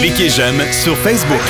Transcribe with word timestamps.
Cliquez 0.00 0.28
j'aime 0.28 0.60
sur 0.72 0.96
Facebook. 0.98 1.40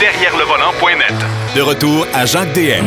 Derrière 0.00 0.36
le 0.36 0.44
volant.net. 0.44 1.14
De 1.56 1.60
retour 1.60 2.06
à 2.14 2.24
Jacques 2.26 2.52
DM. 2.54 2.84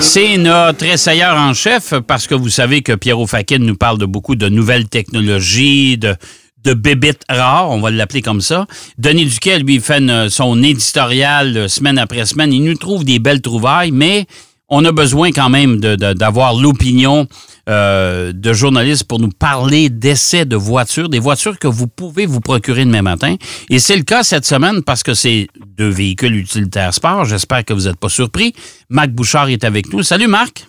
C'est 0.00 0.36
notre 0.36 0.84
essayeur 0.84 1.36
en 1.36 1.54
chef 1.54 1.94
parce 2.06 2.26
que 2.26 2.34
vous 2.34 2.48
savez 2.50 2.82
que 2.82 2.92
Pierrot 2.94 3.26
Fakin 3.26 3.58
nous 3.58 3.76
parle 3.76 3.98
de 3.98 4.06
beaucoup 4.06 4.34
de 4.34 4.48
nouvelles 4.48 4.88
technologies, 4.88 5.96
de, 5.98 6.16
de 6.64 6.74
bébites 6.74 7.22
rares, 7.28 7.70
on 7.70 7.80
va 7.80 7.90
l'appeler 7.90 8.22
comme 8.22 8.40
ça. 8.40 8.66
Denis 8.98 9.26
Duquet, 9.26 9.58
lui, 9.60 9.80
fait 9.80 9.98
une- 9.98 10.28
son 10.28 10.62
éditorial 10.62 11.56
euh, 11.56 11.68
semaine 11.68 11.98
après 11.98 12.26
semaine. 12.26 12.52
Il 12.52 12.64
nous 12.64 12.74
trouve 12.76 13.04
des 13.04 13.18
belles 13.20 13.40
trouvailles, 13.40 13.90
mais 13.92 14.26
on 14.68 14.84
a 14.84 14.92
besoin 14.92 15.30
quand 15.32 15.48
même 15.48 15.78
de- 15.80 15.96
de- 15.96 16.12
d'avoir 16.12 16.54
l'opinion 16.54 17.26
euh, 17.68 18.32
de 18.32 18.52
journalistes 18.52 19.08
pour 19.08 19.18
nous 19.18 19.28
parler 19.30 19.88
d'essais 19.90 20.44
de 20.44 20.54
voitures, 20.56 21.08
des 21.08 21.18
voitures 21.18 21.58
que 21.58 21.66
vous 21.66 21.88
pouvez 21.88 22.24
vous 22.26 22.40
procurer 22.40 22.84
demain 22.84 23.02
matin. 23.02 23.34
Et 23.70 23.80
c'est 23.80 23.96
le 23.96 24.04
cas 24.04 24.22
cette 24.22 24.44
semaine 24.44 24.82
parce 24.84 25.02
que 25.02 25.14
c'est 25.14 25.48
deux 25.76 25.88
véhicules 25.88 26.36
utilitaires 26.36 26.94
sport. 26.94 27.24
J'espère 27.24 27.64
que 27.64 27.72
vous 27.72 27.86
n'êtes 27.88 27.98
pas 27.98 28.08
surpris. 28.08 28.54
Marc 28.88 29.08
Bouchard 29.10 29.48
est 29.48 29.64
avec 29.64 29.92
nous. 29.92 30.02
Salut 30.04 30.28
Marc. 30.28 30.64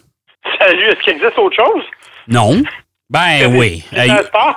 Salut, 0.60 0.86
est-ce 0.90 1.04
qu'il 1.04 1.14
existe 1.14 1.38
autre 1.38 1.56
chose? 1.56 1.84
Non. 2.28 2.64
Ben 3.12 3.56
oui. 3.56 3.84
Sport? 3.92 4.56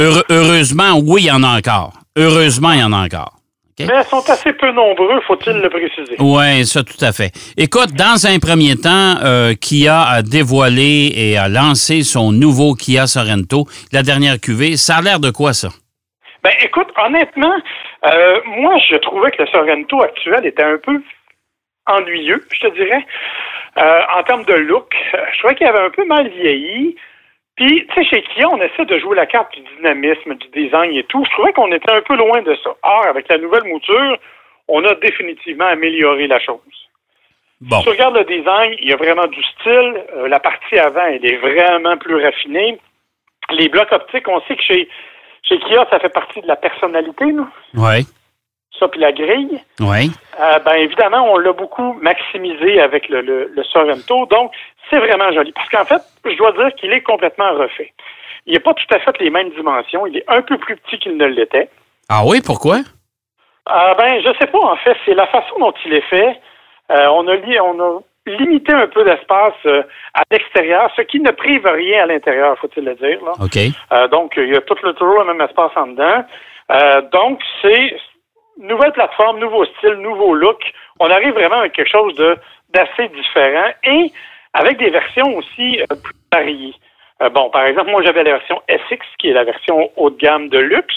heure- 0.00 0.24
heureusement, 0.30 0.98
oui, 0.98 1.22
il 1.24 1.26
y 1.26 1.30
en 1.30 1.42
a 1.42 1.58
encore. 1.58 1.92
Heureusement, 2.16 2.72
il 2.72 2.80
y 2.80 2.82
en 2.82 2.92
a 2.94 3.04
encore. 3.04 3.34
Mais 3.86 3.94
elles 3.94 4.04
sont 4.04 4.28
assez 4.28 4.52
peu 4.52 4.70
nombreux, 4.72 5.20
faut-il 5.26 5.54
le 5.58 5.68
préciser. 5.68 6.16
Oui, 6.18 6.64
ça, 6.64 6.82
tout 6.82 7.02
à 7.04 7.12
fait. 7.12 7.32
Écoute, 7.56 7.92
dans 7.94 8.26
un 8.26 8.38
premier 8.38 8.76
temps, 8.76 9.16
euh, 9.24 9.54
Kia 9.54 10.02
a 10.02 10.22
dévoilé 10.22 11.12
et 11.14 11.38
a 11.38 11.48
lancé 11.48 12.02
son 12.02 12.32
nouveau 12.32 12.74
Kia 12.74 13.06
Sorento, 13.06 13.66
la 13.92 14.02
dernière 14.02 14.38
cuvée. 14.40 14.76
Ça 14.76 14.96
a 14.96 15.02
l'air 15.02 15.20
de 15.20 15.30
quoi, 15.30 15.52
ça? 15.52 15.68
Ben, 16.42 16.52
écoute, 16.60 16.88
honnêtement, 16.96 17.54
euh, 18.04 18.40
moi, 18.46 18.74
je 18.90 18.96
trouvais 18.96 19.30
que 19.30 19.42
le 19.42 19.48
Sorrento 19.48 20.02
actuel 20.02 20.44
était 20.44 20.64
un 20.64 20.78
peu 20.78 21.00
ennuyeux, 21.86 22.44
je 22.52 22.68
te 22.68 22.74
dirais. 22.74 23.06
Euh, 23.78 24.00
en 24.16 24.22
termes 24.24 24.44
de 24.44 24.54
look, 24.54 24.92
je 25.12 25.38
trouvais 25.38 25.54
qu'il 25.54 25.66
avait 25.66 25.86
un 25.86 25.90
peu 25.90 26.04
mal 26.04 26.28
vieilli. 26.28 26.96
Puis, 27.56 27.86
tu 27.86 27.94
sais, 27.94 28.04
chez 28.04 28.22
Kia, 28.22 28.48
on 28.50 28.60
essaie 28.62 28.84
de 28.86 28.98
jouer 28.98 29.16
la 29.16 29.26
carte 29.26 29.54
du 29.54 29.62
dynamisme, 29.76 30.34
du 30.34 30.48
design 30.48 30.92
et 30.96 31.04
tout. 31.04 31.22
Je 31.24 31.30
trouvais 31.32 31.52
qu'on 31.52 31.70
était 31.70 31.92
un 31.92 32.00
peu 32.00 32.16
loin 32.16 32.40
de 32.42 32.54
ça. 32.64 32.70
Or, 32.82 33.06
avec 33.06 33.28
la 33.28 33.38
nouvelle 33.38 33.64
mouture, 33.64 34.16
on 34.68 34.84
a 34.84 34.94
définitivement 34.94 35.66
amélioré 35.66 36.26
la 36.26 36.40
chose. 36.40 36.60
Bon. 37.60 37.78
Si 37.78 37.84
tu 37.84 37.90
regardes 37.90 38.16
le 38.16 38.24
design, 38.24 38.74
il 38.80 38.88
y 38.88 38.92
a 38.92 38.96
vraiment 38.96 39.26
du 39.26 39.42
style. 39.42 40.02
Euh, 40.16 40.28
la 40.28 40.40
partie 40.40 40.78
avant, 40.78 41.04
elle 41.04 41.24
est 41.24 41.36
vraiment 41.36 41.96
plus 41.96 42.22
raffinée. 42.24 42.78
Les 43.50 43.68
blocs 43.68 43.92
optiques, 43.92 44.26
on 44.28 44.40
sait 44.42 44.56
que 44.56 44.62
chez, 44.62 44.88
chez 45.42 45.58
Kia, 45.58 45.86
ça 45.90 46.00
fait 46.00 46.08
partie 46.08 46.40
de 46.40 46.48
la 46.48 46.56
personnalité, 46.56 47.26
nous. 47.26 47.48
Oui. 47.74 48.06
Ça, 48.78 48.88
puis 48.88 49.00
la 49.00 49.12
grille. 49.12 49.60
Oui. 49.80 50.10
Euh, 50.40 50.58
ben 50.60 50.74
évidemment, 50.74 51.30
on 51.32 51.36
l'a 51.38 51.52
beaucoup 51.52 51.92
maximisé 52.00 52.80
avec 52.80 53.08
le, 53.08 53.20
le, 53.20 53.52
le 53.54 53.64
Sorrento. 53.64 54.26
Donc, 54.26 54.52
c'est 54.90 54.98
vraiment 54.98 55.30
joli. 55.32 55.52
Parce 55.52 55.68
qu'en 55.68 55.84
fait, 55.84 56.02
je 56.24 56.36
dois 56.36 56.52
dire 56.52 56.74
qu'il 56.76 56.92
est 56.92 57.02
complètement 57.02 57.52
refait. 57.52 57.92
Il 58.46 58.54
n'est 58.54 58.60
pas 58.60 58.74
tout 58.74 58.86
à 58.94 58.98
fait 58.98 59.16
les 59.20 59.30
mêmes 59.30 59.50
dimensions. 59.50 60.06
Il 60.06 60.16
est 60.16 60.24
un 60.28 60.42
peu 60.42 60.56
plus 60.58 60.76
petit 60.76 60.98
qu'il 60.98 61.16
ne 61.16 61.26
l'était. 61.26 61.68
Ah 62.08 62.22
oui, 62.26 62.40
pourquoi? 62.44 62.78
Ah 63.66 63.94
ben, 63.96 64.20
je 64.20 64.32
sais 64.40 64.48
pas, 64.50 64.58
en 64.58 64.76
fait. 64.76 64.96
C'est 65.04 65.14
la 65.14 65.26
façon 65.28 65.58
dont 65.60 65.74
il 65.84 65.94
est 65.94 66.08
fait. 66.08 66.40
Euh, 66.90 67.06
on, 67.08 67.28
a 67.28 67.36
li- 67.36 67.60
on 67.60 67.78
a 67.78 68.00
limité 68.26 68.72
un 68.72 68.88
peu 68.88 69.04
d'espace 69.04 69.54
euh, 69.66 69.82
à 70.14 70.22
l'extérieur, 70.30 70.90
ce 70.96 71.02
qui 71.02 71.20
ne 71.20 71.30
prive 71.30 71.66
rien 71.66 72.02
à 72.02 72.06
l'intérieur, 72.06 72.58
faut-il 72.58 72.84
le 72.84 72.94
dire. 72.96 73.22
Là. 73.24 73.32
OK. 73.40 73.56
Euh, 73.92 74.08
donc, 74.08 74.32
il 74.36 74.48
y 74.52 74.56
a 74.56 74.60
tout 74.62 74.76
le 74.82 74.92
toujours 74.94 75.20
le 75.20 75.26
même 75.32 75.40
espace 75.40 75.70
en 75.76 75.86
dedans. 75.88 76.24
Euh, 76.72 77.02
donc, 77.12 77.40
c'est 77.60 77.96
nouvelle 78.58 78.92
plateforme, 78.92 79.38
nouveau 79.38 79.64
style, 79.64 79.94
nouveau 79.94 80.34
look. 80.34 80.60
On 81.00 81.10
arrive 81.10 81.34
vraiment 81.34 81.56
avec 81.58 81.72
quelque 81.72 81.90
chose 81.90 82.14
de 82.16 82.36
d'assez 82.72 83.08
différent 83.08 83.70
et 83.84 84.10
avec 84.54 84.78
des 84.78 84.90
versions 84.90 85.36
aussi 85.36 85.80
euh, 85.80 85.86
plus 86.02 86.14
variées. 86.32 86.74
Euh, 87.22 87.28
bon, 87.28 87.50
par 87.50 87.64
exemple, 87.66 87.90
moi 87.90 88.02
j'avais 88.02 88.24
la 88.24 88.32
version 88.32 88.62
SX, 88.68 89.04
qui 89.18 89.28
est 89.28 89.34
la 89.34 89.44
version 89.44 89.90
haut 89.96 90.10
de 90.10 90.16
gamme 90.16 90.48
de 90.48 90.58
luxe, 90.58 90.94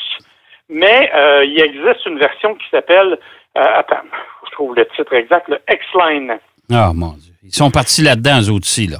mais 0.69 1.11
euh, 1.13 1.43
il 1.43 1.61
existe 1.61 2.05
une 2.05 2.17
version 2.17 2.55
qui 2.55 2.65
s'appelle, 2.69 3.17
attends, 3.55 4.03
je 4.45 4.51
trouve 4.51 4.75
le 4.75 4.85
titre 4.95 5.13
exact, 5.13 5.47
le 5.49 5.59
X-Line. 5.69 6.37
Ah, 6.71 6.91
mon 6.93 7.13
Dieu. 7.13 7.33
Ils 7.43 7.53
sont 7.53 7.69
partis 7.71 8.01
là-dedans, 8.01 8.39
eux 8.41 8.53
aussi, 8.53 8.87
là. 8.87 8.97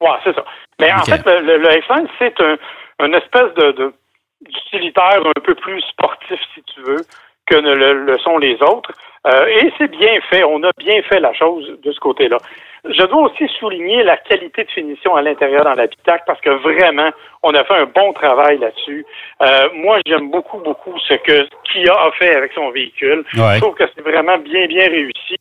Ouais, 0.00 0.18
c'est 0.24 0.34
ça. 0.34 0.44
Mais 0.80 0.92
en 0.92 1.04
fait, 1.04 1.24
le, 1.24 1.40
le, 1.40 1.58
le 1.58 1.78
X-Line, 1.78 2.08
c'est 2.18 2.40
un, 2.40 2.56
une 3.04 3.14
espèce 3.14 3.54
de, 3.54 3.72
de 3.72 3.94
d'utilitaire 4.42 5.20
un 5.24 5.40
peu 5.42 5.54
plus 5.54 5.80
sportif, 5.82 6.38
si 6.54 6.62
tu 6.62 6.80
veux, 6.82 7.04
que 7.46 7.56
ne 7.56 7.74
le, 7.74 8.04
le 8.04 8.18
sont 8.18 8.38
les 8.38 8.56
autres. 8.62 8.92
Euh, 9.26 9.46
et 9.46 9.72
c'est 9.78 9.90
bien 9.90 10.20
fait. 10.30 10.44
On 10.44 10.62
a 10.62 10.70
bien 10.78 11.02
fait 11.02 11.20
la 11.20 11.32
chose 11.32 11.78
de 11.82 11.92
ce 11.92 11.98
côté-là. 11.98 12.38
Je 12.84 13.02
dois 13.06 13.22
aussi 13.22 13.48
souligner 13.58 14.04
la 14.04 14.16
qualité 14.16 14.62
de 14.62 14.70
finition 14.70 15.16
à 15.16 15.22
l'intérieur 15.22 15.64
dans 15.64 15.74
l'habitacle 15.74 16.22
parce 16.26 16.40
que 16.40 16.50
vraiment, 16.50 17.10
on 17.42 17.52
a 17.54 17.64
fait 17.64 17.74
un 17.74 17.86
bon 17.86 18.12
travail 18.12 18.58
là-dessus. 18.58 19.04
Euh, 19.42 19.68
moi, 19.74 19.98
j'aime 20.06 20.30
beaucoup, 20.30 20.58
beaucoup 20.58 20.96
ce 21.00 21.14
que 21.14 21.48
Kia 21.64 21.92
a 21.92 22.12
fait 22.12 22.36
avec 22.36 22.52
son 22.52 22.70
véhicule. 22.70 23.24
Ouais. 23.34 23.54
Je 23.54 23.60
trouve 23.60 23.74
que 23.74 23.84
c'est 23.94 24.02
vraiment 24.02 24.38
bien, 24.38 24.66
bien 24.66 24.88
réussi. 24.88 25.36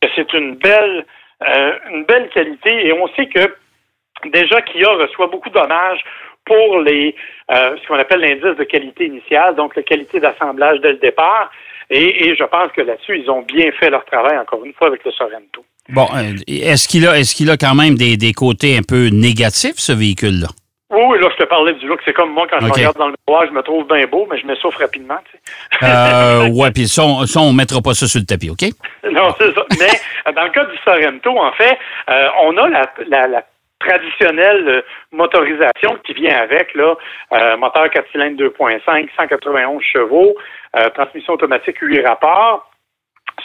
Que 0.00 0.08
c'est 0.16 0.32
une 0.32 0.56
belle, 0.56 1.06
euh, 1.46 1.72
une 1.92 2.04
belle 2.04 2.28
qualité 2.30 2.86
et 2.86 2.92
on 2.92 3.06
sait 3.08 3.26
que 3.26 3.54
déjà 4.24 4.60
Kia 4.62 4.88
reçoit 4.90 5.28
beaucoup 5.28 5.50
d'hommages 5.50 6.02
pour 6.48 6.80
les 6.80 7.14
euh, 7.50 7.76
ce 7.80 7.86
qu'on 7.86 7.98
appelle 7.98 8.20
l'indice 8.20 8.58
de 8.58 8.64
qualité 8.64 9.06
initiale, 9.06 9.54
donc 9.54 9.76
la 9.76 9.82
qualité 9.82 10.18
d'assemblage 10.18 10.80
dès 10.80 10.92
le 10.92 10.98
départ. 10.98 11.50
Et, 11.90 12.28
et 12.28 12.36
je 12.36 12.44
pense 12.44 12.70
que 12.72 12.82
là-dessus, 12.82 13.20
ils 13.20 13.30
ont 13.30 13.42
bien 13.42 13.70
fait 13.72 13.88
leur 13.88 14.04
travail, 14.04 14.36
encore 14.38 14.64
une 14.64 14.74
fois, 14.74 14.88
avec 14.88 15.04
le 15.04 15.12
Sorrento. 15.12 15.64
Bon, 15.88 16.06
euh, 16.14 16.34
est-ce 16.46 16.86
qu'il 16.86 17.06
a, 17.08 17.18
est-ce 17.18 17.34
qu'il 17.34 17.50
a 17.50 17.56
quand 17.56 17.74
même 17.74 17.94
des, 17.94 18.18
des 18.18 18.32
côtés 18.34 18.76
un 18.76 18.82
peu 18.82 19.08
négatifs, 19.08 19.78
ce 19.78 19.92
véhicule-là? 19.92 20.48
Oui, 20.90 21.02
oui, 21.06 21.18
là, 21.20 21.28
je 21.30 21.44
te 21.44 21.48
parlais 21.48 21.74
du 21.74 21.86
look. 21.86 22.00
C'est 22.04 22.12
comme 22.14 22.32
moi, 22.32 22.46
quand 22.50 22.60
je 22.60 22.66
me 22.66 22.72
regarde 22.72 22.96
dans 22.96 23.08
le 23.08 23.14
miroir, 23.26 23.46
je 23.46 23.52
me 23.52 23.62
trouve 23.62 23.86
bien 23.86 24.06
beau, 24.06 24.26
mais 24.30 24.38
je 24.38 24.46
m'essouffle 24.46 24.82
rapidement. 24.82 25.18
Tu 25.30 25.38
sais. 25.80 25.86
Euh, 25.86 26.48
ouais, 26.52 26.70
puis 26.70 26.88
ça, 26.88 27.04
on, 27.04 27.26
ça, 27.26 27.40
on 27.40 27.52
mettra 27.52 27.80
pas 27.82 27.94
ça 27.94 28.06
sur 28.06 28.20
le 28.20 28.26
tapis, 28.26 28.50
OK? 28.50 28.64
Non, 29.10 29.34
c'est 29.38 29.54
ça. 29.54 29.64
Mais 29.78 30.32
dans 30.32 30.44
le 30.44 30.50
cas 30.50 30.64
du 30.64 30.76
Sorrento, 30.84 31.38
en 31.38 31.52
fait, 31.52 31.78
euh, 32.10 32.28
on 32.42 32.56
a 32.56 32.68
la, 32.68 32.90
la, 33.06 33.28
la 33.28 33.44
traditionnelle 33.78 34.68
euh, 34.68 34.82
motorisation 35.12 35.96
qui 36.04 36.14
vient 36.14 36.36
avec, 36.36 36.74
là, 36.74 36.94
euh, 37.32 37.56
moteur 37.56 37.88
4 37.90 38.10
cylindres 38.12 38.36
2.5, 38.36 39.08
191 39.16 39.82
chevaux, 39.82 40.34
euh, 40.76 40.88
transmission 40.90 41.34
automatique 41.34 41.76
8 41.80 42.04
rapports. 42.06 42.70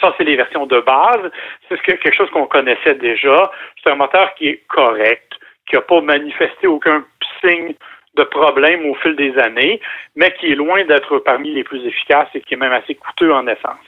Ça, 0.00 0.12
c'est 0.18 0.24
les 0.24 0.36
versions 0.36 0.66
de 0.66 0.80
base. 0.80 1.30
C'est 1.68 1.76
ce 1.76 1.82
que- 1.82 1.92
quelque 1.92 2.14
chose 2.16 2.30
qu'on 2.30 2.46
connaissait 2.46 2.94
déjà. 2.96 3.50
C'est 3.82 3.90
un 3.90 3.94
moteur 3.94 4.34
qui 4.34 4.48
est 4.48 4.62
correct, 4.68 5.32
qui 5.68 5.76
n'a 5.76 5.82
pas 5.82 6.00
manifesté 6.00 6.66
aucun 6.66 7.04
signe 7.40 7.74
de 8.16 8.22
problème 8.24 8.86
au 8.86 8.94
fil 8.96 9.14
des 9.16 9.36
années, 9.38 9.80
mais 10.16 10.32
qui 10.34 10.52
est 10.52 10.54
loin 10.56 10.84
d'être 10.84 11.18
parmi 11.18 11.52
les 11.52 11.64
plus 11.64 11.84
efficaces 11.86 12.28
et 12.34 12.40
qui 12.40 12.54
est 12.54 12.56
même 12.56 12.72
assez 12.72 12.94
coûteux 12.94 13.32
en 13.32 13.46
essence. 13.46 13.84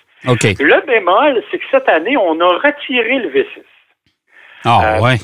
Le 0.59 0.81
bémol, 0.87 1.43
c'est 1.51 1.59
que 1.59 1.65
cette 1.71 1.89
année, 1.89 2.17
on 2.17 2.41
a 2.41 2.49
retiré 2.59 3.19
le 3.19 3.29
V6. 3.31 3.63
Ah, 4.65 4.97
Euh, 4.97 5.01
ouais. 5.03 5.17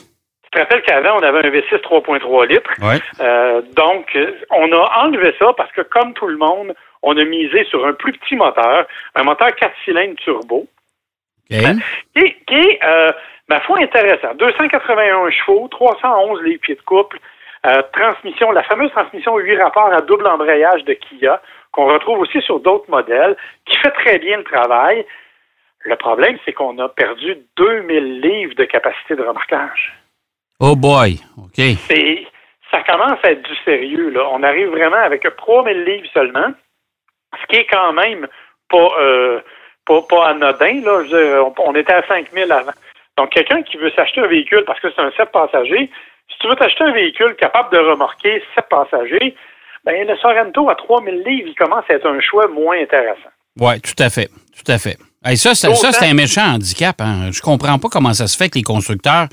Tu 0.52 0.58
te 0.58 0.64
rappelles 0.64 0.82
qu'avant, 0.82 1.16
on 1.16 1.22
avait 1.22 1.46
un 1.46 1.50
V6 1.50 1.80
3.3 1.80 2.46
litres. 2.46 2.70
Ouais. 2.82 3.00
Euh, 3.20 3.62
donc, 3.74 4.14
euh, 4.16 4.32
on 4.50 4.70
a 4.72 5.04
enlevé 5.04 5.34
ça 5.38 5.54
parce 5.56 5.72
que, 5.72 5.80
comme 5.80 6.12
tout 6.12 6.26
le 6.26 6.36
monde, 6.36 6.74
on 7.02 7.16
a 7.16 7.24
misé 7.24 7.64
sur 7.64 7.86
un 7.86 7.94
plus 7.94 8.12
petit 8.12 8.36
moteur, 8.36 8.86
un 9.14 9.22
moteur 9.22 9.54
4 9.54 9.72
cylindres 9.84 10.16
turbo, 10.16 10.66
OK. 11.50 11.56
qui, 12.14 12.34
qui 12.46 12.54
est, 12.54 12.80
euh, 12.84 13.12
ma 13.48 13.60
foi, 13.60 13.78
intéressant. 13.80 14.34
281 14.34 15.30
chevaux, 15.30 15.68
311 15.68 16.42
livres 16.42 16.60
pieds 16.60 16.74
de 16.74 16.82
couple, 16.82 17.18
euh, 17.64 17.80
transmission, 17.94 18.50
la 18.50 18.62
fameuse 18.64 18.90
transmission 18.90 19.38
8 19.38 19.56
rapports 19.56 19.92
à 19.92 20.02
double 20.02 20.26
embrayage 20.26 20.84
de 20.84 20.92
Kia, 20.92 21.40
qu'on 21.70 21.86
retrouve 21.86 22.18
aussi 22.18 22.42
sur 22.42 22.60
d'autres 22.60 22.90
modèles, 22.90 23.36
qui 23.64 23.78
fait 23.78 23.92
très 23.92 24.18
bien 24.18 24.36
le 24.36 24.44
travail. 24.44 25.06
Le 25.84 25.96
problème, 25.96 26.36
c'est 26.44 26.52
qu'on 26.52 26.78
a 26.78 26.90
perdu 26.90 27.38
2000 27.56 28.20
livres 28.20 28.54
de 28.54 28.64
capacité 28.64 29.16
de 29.16 29.22
remorquage. 29.22 30.01
Oh 30.64 30.76
boy. 30.76 31.18
OK. 31.36 31.60
C'est, 31.90 32.24
ça 32.70 32.82
commence 32.84 33.18
à 33.24 33.32
être 33.32 33.42
du 33.42 33.56
sérieux. 33.64 34.10
Là. 34.10 34.28
On 34.30 34.44
arrive 34.44 34.68
vraiment 34.68 35.02
avec 35.04 35.26
3000 35.36 35.84
livres 35.84 36.06
seulement, 36.14 36.52
ce 37.40 37.46
qui 37.48 37.56
est 37.56 37.66
quand 37.66 37.92
même 37.92 38.28
pas, 38.70 38.90
euh, 39.00 39.40
pas, 39.84 40.02
pas 40.02 40.28
anodin. 40.28 40.80
Là. 40.84 41.02
Dire, 41.02 41.52
on, 41.58 41.74
était 41.74 41.92
à 41.92 42.06
5000 42.06 42.52
avant. 42.52 42.70
Donc, 43.18 43.30
quelqu'un 43.30 43.62
qui 43.62 43.76
veut 43.76 43.90
s'acheter 43.96 44.20
un 44.20 44.28
véhicule 44.28 44.62
parce 44.64 44.78
que 44.78 44.86
c'est 44.94 45.02
un 45.02 45.10
7 45.16 45.32
passagers, 45.32 45.90
si 46.30 46.38
tu 46.38 46.46
veux 46.46 46.54
t'acheter 46.54 46.84
un 46.84 46.92
véhicule 46.92 47.34
capable 47.34 47.76
de 47.76 47.82
remorquer 47.82 48.40
7 48.54 48.64
passagers, 48.70 49.34
ben, 49.84 50.06
le 50.06 50.16
Sorrento 50.18 50.70
à 50.70 50.76
3000 50.76 51.24
livres, 51.26 51.48
il 51.48 51.54
commence 51.56 51.84
à 51.90 51.94
être 51.94 52.06
un 52.06 52.20
choix 52.20 52.46
moins 52.46 52.80
intéressant. 52.80 53.30
Oui, 53.58 53.80
tout 53.80 54.00
à 54.00 54.10
fait. 54.10 54.28
Tout 54.28 54.70
à 54.70 54.78
fait. 54.78 54.96
Hey, 55.24 55.36
ça, 55.36 55.56
c'est- 55.56 55.74
ça, 55.74 55.90
c'est 55.90 56.06
un 56.06 56.14
méchant 56.14 56.54
handicap. 56.54 57.00
Hein. 57.00 57.30
Je 57.32 57.40
comprends 57.40 57.80
pas 57.80 57.88
comment 57.90 58.12
ça 58.12 58.28
se 58.28 58.36
fait 58.36 58.48
que 58.48 58.58
les 58.58 58.62
constructeurs 58.62 59.26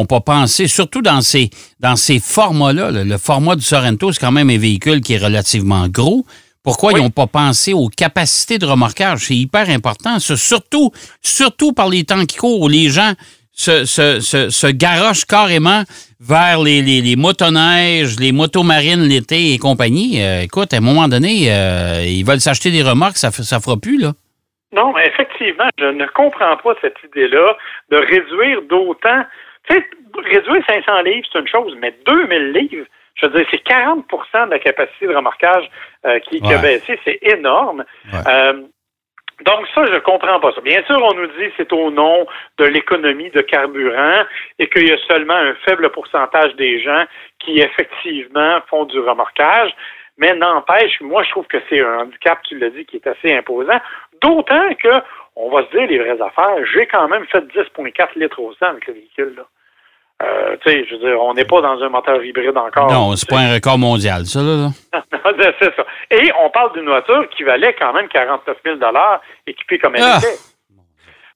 n'ont 0.00 0.06
pas 0.06 0.20
pensé, 0.20 0.68
surtout 0.68 1.02
dans 1.02 1.20
ces, 1.20 1.50
dans 1.80 1.96
ces 1.96 2.18
formats-là. 2.18 2.90
là. 2.90 3.04
Le 3.04 3.18
format 3.18 3.56
du 3.56 3.62
Sorrento, 3.62 4.12
c'est 4.12 4.20
quand 4.20 4.32
même 4.32 4.50
un 4.50 4.58
véhicule 4.58 5.00
qui 5.00 5.14
est 5.14 5.18
relativement 5.24 5.88
gros. 5.88 6.24
Pourquoi 6.62 6.92
Oui. 6.92 7.00
ils 7.00 7.02
n'ont 7.04 7.10
pas 7.10 7.26
pensé 7.28 7.72
aux 7.72 7.88
capacités 7.88 8.58
de 8.58 8.66
remorquage? 8.66 9.20
C'est 9.20 9.36
hyper 9.36 9.70
important. 9.70 10.18
surtout, 10.18 10.90
surtout 11.22 11.72
par 11.72 11.88
les 11.88 12.04
temps 12.04 12.24
qui 12.26 12.36
courent 12.36 12.60
où 12.62 12.68
les 12.68 12.88
gens 12.88 13.12
se, 13.52 13.84
se, 13.86 14.20
se, 14.20 14.50
se 14.50 14.66
garochent 14.66 15.24
carrément 15.24 15.82
vers 16.20 16.60
les, 16.60 16.82
les, 16.82 17.00
les 17.00 17.16
motoneiges, 17.16 18.18
les 18.18 18.32
motomarines 18.32 19.02
l'été 19.04 19.52
et 19.52 19.58
compagnie. 19.58 20.20
Euh, 20.22 20.42
écoute, 20.42 20.74
à 20.74 20.78
un 20.78 20.80
moment 20.80 21.08
donné, 21.08 21.46
euh, 21.50 22.02
ils 22.06 22.24
veulent 22.24 22.40
s'acheter 22.40 22.70
des 22.70 22.82
remorques, 22.82 23.16
ça 23.16 23.28
ne 23.28 23.60
fera 23.60 23.76
plus, 23.76 23.98
là. 23.98 24.12
Non, 24.74 24.92
mais 24.94 25.06
effectivement, 25.06 25.68
je 25.78 25.86
ne 25.86 26.04
comprends 26.14 26.56
pas 26.62 26.74
cette 26.82 26.96
idée-là 27.08 27.56
de 27.90 27.96
réduire 27.96 28.60
d'autant. 28.68 29.22
Tu 29.68 29.74
sais, 29.76 29.84
réduire 30.24 30.62
500 30.68 31.02
livres, 31.02 31.26
c'est 31.32 31.38
une 31.38 31.48
chose, 31.48 31.76
mais 31.78 31.94
2000 32.06 32.52
livres, 32.52 32.86
je 33.16 33.26
veux 33.26 33.32
dire, 33.38 33.46
c'est 33.50 33.64
40% 33.66 34.46
de 34.46 34.50
la 34.50 34.58
capacité 34.58 35.06
de 35.06 35.14
remorquage 35.14 35.68
euh, 36.06 36.18
qui, 36.20 36.40
qui 36.40 36.52
a 36.52 36.56
Ouais. 36.56 36.62
baissé. 36.62 36.98
C'est 37.04 37.18
énorme. 37.22 37.84
Ouais. 38.12 38.18
Euh, 38.28 38.62
donc 39.44 39.66
ça, 39.74 39.84
je 39.86 39.98
comprends 39.98 40.40
pas 40.40 40.52
ça. 40.52 40.60
Bien 40.62 40.82
sûr, 40.84 40.98
on 41.02 41.12
nous 41.14 41.26
dit 41.26 41.48
que 41.48 41.52
c'est 41.58 41.72
au 41.72 41.90
nom 41.90 42.26
de 42.58 42.64
l'économie 42.64 43.30
de 43.30 43.42
carburant 43.42 44.24
et 44.58 44.66
qu'il 44.68 44.88
y 44.88 44.92
a 44.92 44.98
seulement 45.08 45.34
un 45.34 45.54
faible 45.66 45.90
pourcentage 45.90 46.54
des 46.56 46.80
gens 46.82 47.04
qui 47.40 47.58
effectivement 47.60 48.60
font 48.68 48.84
du 48.84 48.98
remorquage. 48.98 49.72
Mais 50.18 50.34
n'empêche, 50.34 50.98
moi, 51.02 51.22
je 51.24 51.30
trouve 51.30 51.46
que 51.46 51.58
c'est 51.68 51.80
un 51.80 51.98
handicap, 52.00 52.38
tu 52.48 52.58
l'as 52.58 52.70
dit, 52.70 52.86
qui 52.86 52.96
est 52.96 53.06
assez 53.06 53.34
imposant. 53.34 53.78
D'autant 54.22 54.72
que, 54.76 54.88
on 55.36 55.50
va 55.50 55.64
se 55.66 55.70
dire 55.76 55.86
les 55.86 55.98
vraies 55.98 56.20
affaires, 56.20 56.56
j'ai 56.72 56.86
quand 56.86 57.08
même 57.08 57.26
fait 57.26 57.40
10,4 57.40 58.08
litres 58.18 58.40
au 58.40 58.52
100 58.54 58.66
avec 58.66 58.86
le 58.86 58.94
véhicule. 58.94 59.34
Là. 59.36 59.44
Euh, 60.22 60.56
tu 60.64 60.70
sais, 60.70 60.86
je 60.88 60.94
veux 60.94 61.00
dire, 61.10 61.22
on 61.22 61.34
n'est 61.34 61.44
pas 61.44 61.60
dans 61.60 61.78
un 61.82 61.88
moteur 61.90 62.24
hybride 62.24 62.56
encore. 62.56 62.90
non, 62.90 63.14
c'est 63.16 63.28
pas 63.28 63.40
un 63.40 63.52
record 63.54 63.78
mondial, 63.78 64.24
ça, 64.24 64.40
là. 64.40 64.68
c'est 65.60 65.74
ça. 65.76 65.86
Et 66.10 66.32
on 66.42 66.48
parle 66.50 66.72
d'une 66.72 66.86
voiture 66.88 67.28
qui 67.30 67.42
valait 67.42 67.74
quand 67.74 67.92
même 67.92 68.08
49 68.08 68.56
000 68.64 68.78
équipée 69.46 69.78
comme 69.78 69.94
elle 69.96 70.02
Ah! 70.04 70.18
était. 70.18 70.38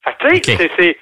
Fait 0.03 0.13
que, 0.17 0.29
tu 0.29 0.35
sais, 0.37 0.53
Ok. 0.55 0.59
c'est- 0.59 0.71
c'est- 0.79 0.99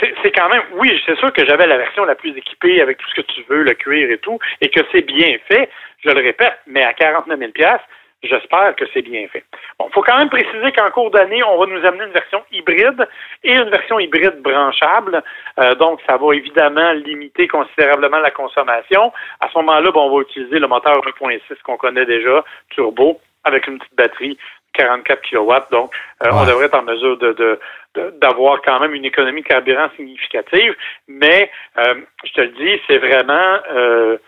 c'est 0.00 0.14
c'est 0.22 0.32
quand 0.32 0.48
même, 0.48 0.62
oui, 0.76 0.98
c'est 1.04 1.16
sûr 1.18 1.30
que 1.34 1.44
j'avais 1.46 1.66
la 1.66 1.76
version 1.76 2.04
la 2.06 2.14
plus 2.14 2.34
équipée 2.36 2.80
avec 2.80 2.96
tout 2.98 3.08
ce 3.14 3.20
que 3.20 3.26
tu 3.26 3.42
veux, 3.48 3.62
le 3.62 3.74
cuir 3.74 4.10
et 4.10 4.18
tout, 4.18 4.38
et 4.62 4.68
que 4.70 4.80
c'est 4.92 5.02
bien 5.02 5.36
fait, 5.48 5.68
je 6.04 6.10
le 6.10 6.20
répète, 6.22 6.58
mais 6.66 6.82
à 6.82 6.92
49 6.94 7.38
000 7.38 7.52
j'espère 8.22 8.74
que 8.76 8.84
c'est 8.92 9.02
bien 9.02 9.26
fait. 9.28 9.44
Bon, 9.78 9.86
il 9.88 9.92
faut 9.92 10.02
quand 10.02 10.18
même 10.18 10.28
préciser 10.30 10.72
qu'en 10.72 10.90
cours 10.90 11.10
d'année, 11.10 11.42
on 11.44 11.58
va 11.58 11.66
nous 11.66 11.84
amener 11.86 12.04
une 12.04 12.12
version 12.12 12.42
hybride 12.52 13.06
et 13.44 13.52
une 13.54 13.70
version 13.70 13.98
hybride 13.98 14.40
branchable. 14.42 15.22
Euh, 15.60 15.74
donc, 15.76 16.00
ça 16.06 16.16
va 16.16 16.34
évidemment 16.34 16.92
limiter 16.92 17.46
considérablement 17.48 18.18
la 18.18 18.30
consommation. 18.30 19.12
À 19.40 19.48
ce 19.48 19.58
moment-là, 19.58 19.90
bon, 19.92 20.10
on 20.10 20.16
va 20.16 20.22
utiliser 20.22 20.58
le 20.58 20.66
moteur 20.66 20.94
1.6 20.94 21.40
qu'on 21.64 21.76
connaît 21.76 22.06
déjà, 22.06 22.44
turbo, 22.70 23.20
avec 23.44 23.66
une 23.66 23.78
petite 23.78 23.94
batterie 23.96 24.38
44 24.74 25.22
kW. 25.22 25.52
Donc, 25.70 25.92
euh, 26.24 26.30
on 26.32 26.44
devrait 26.44 26.66
être 26.66 26.74
en 26.78 26.82
mesure 26.82 27.16
de, 27.18 27.32
de- 27.32 27.58
de- 27.94 28.10
d'avoir 28.20 28.60
quand 28.62 28.78
même 28.80 28.94
une 28.94 29.04
économie 29.04 29.42
de 29.42 29.46
carburant 29.48 29.88
significative. 29.96 30.76
Mais, 31.08 31.50
euh, 31.78 31.94
je 32.24 32.32
te 32.32 32.40
le 32.42 32.48
dis, 32.48 32.80
c'est 32.86 32.98
vraiment... 32.98 33.58
euh, 33.72 34.18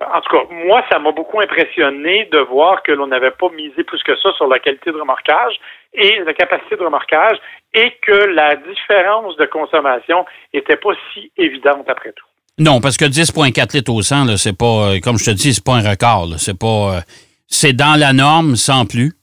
en 0.00 0.20
tout 0.20 0.30
cas, 0.30 0.44
moi, 0.66 0.84
ça 0.90 0.98
m'a 0.98 1.10
beaucoup 1.10 1.40
impressionné 1.40 2.28
de 2.30 2.38
voir 2.38 2.82
que 2.82 2.92
l'on 2.92 3.08
n'avait 3.08 3.32
pas 3.32 3.48
misé 3.50 3.82
plus 3.82 4.02
que 4.04 4.16
ça 4.16 4.32
sur 4.36 4.46
la 4.46 4.60
qualité 4.60 4.92
de 4.92 4.96
remorquage 4.98 5.54
et 5.92 6.20
la 6.24 6.34
capacité 6.34 6.76
de 6.76 6.84
remorquage 6.84 7.38
et 7.74 7.92
que 8.06 8.12
la 8.12 8.56
différence 8.56 9.36
de 9.36 9.46
consommation 9.46 10.24
était 10.52 10.76
pas 10.76 10.90
si 11.12 11.32
évidente 11.36 11.88
après 11.88 12.12
tout. 12.12 12.26
Non, 12.60 12.80
parce 12.80 12.96
que 12.96 13.04
10,4 13.04 13.76
litres 13.76 13.92
au 13.92 14.02
100, 14.02 14.24
là, 14.24 14.36
c'est 14.36 14.56
pas, 14.56 14.90
euh, 14.90 15.00
comme 15.00 15.18
je 15.18 15.26
te 15.26 15.30
dis, 15.30 15.54
c'est 15.54 15.64
pas 15.64 15.76
un 15.76 15.88
record. 15.88 16.28
C'est 16.38 16.58
pas, 16.58 16.96
euh, 16.96 17.00
c'est 17.46 17.72
dans 17.72 17.98
la 17.98 18.12
norme 18.12 18.56
sans 18.56 18.86
plus. 18.86 19.14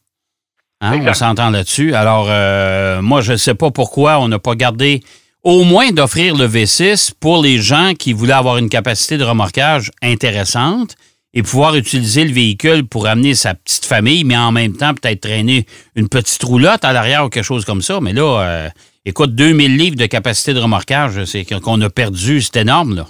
Hein, 0.81 0.99
on 1.07 1.13
s'entend 1.13 1.49
là-dessus. 1.51 1.93
Alors, 1.93 2.27
euh, 2.29 3.01
moi, 3.01 3.21
je 3.21 3.33
ne 3.33 3.37
sais 3.37 3.55
pas 3.55 3.71
pourquoi 3.71 4.19
on 4.19 4.27
n'a 4.27 4.39
pas 4.39 4.55
gardé 4.55 5.01
au 5.45 5.63
moins 5.63 5.91
d'offrir 5.91 6.33
le 6.33 6.45
V6 6.45 7.13
pour 7.21 7.43
les 7.43 7.57
gens 7.57 7.93
qui 7.97 8.13
voulaient 8.13 8.33
avoir 8.33 8.57
une 8.57 8.67
capacité 8.67 9.17
de 9.17 9.23
remorquage 9.23 9.91
intéressante 10.01 10.95
et 11.35 11.43
pouvoir 11.43 11.75
utiliser 11.75 12.23
le 12.23 12.33
véhicule 12.33 12.87
pour 12.89 13.05
amener 13.05 13.35
sa 13.35 13.53
petite 13.53 13.85
famille, 13.85 14.23
mais 14.23 14.35
en 14.35 14.51
même 14.51 14.73
temps 14.73 14.95
peut-être 14.95 15.21
traîner 15.21 15.65
une 15.95 16.09
petite 16.09 16.41
roulotte 16.41 16.83
à 16.83 16.93
l'arrière 16.93 17.25
ou 17.25 17.29
quelque 17.29 17.45
chose 17.45 17.63
comme 17.63 17.81
ça. 17.81 17.99
Mais 18.01 18.11
là, 18.11 18.41
euh, 18.41 18.67
écoute, 19.05 19.35
2000 19.35 19.77
livres 19.77 19.97
de 19.97 20.07
capacité 20.07 20.55
de 20.55 20.59
remorquage, 20.59 21.23
c'est 21.25 21.45
qu'on 21.45 21.79
a 21.81 21.89
perdu, 21.91 22.41
c'est 22.41 22.61
énorme, 22.61 22.95
là. 22.95 23.05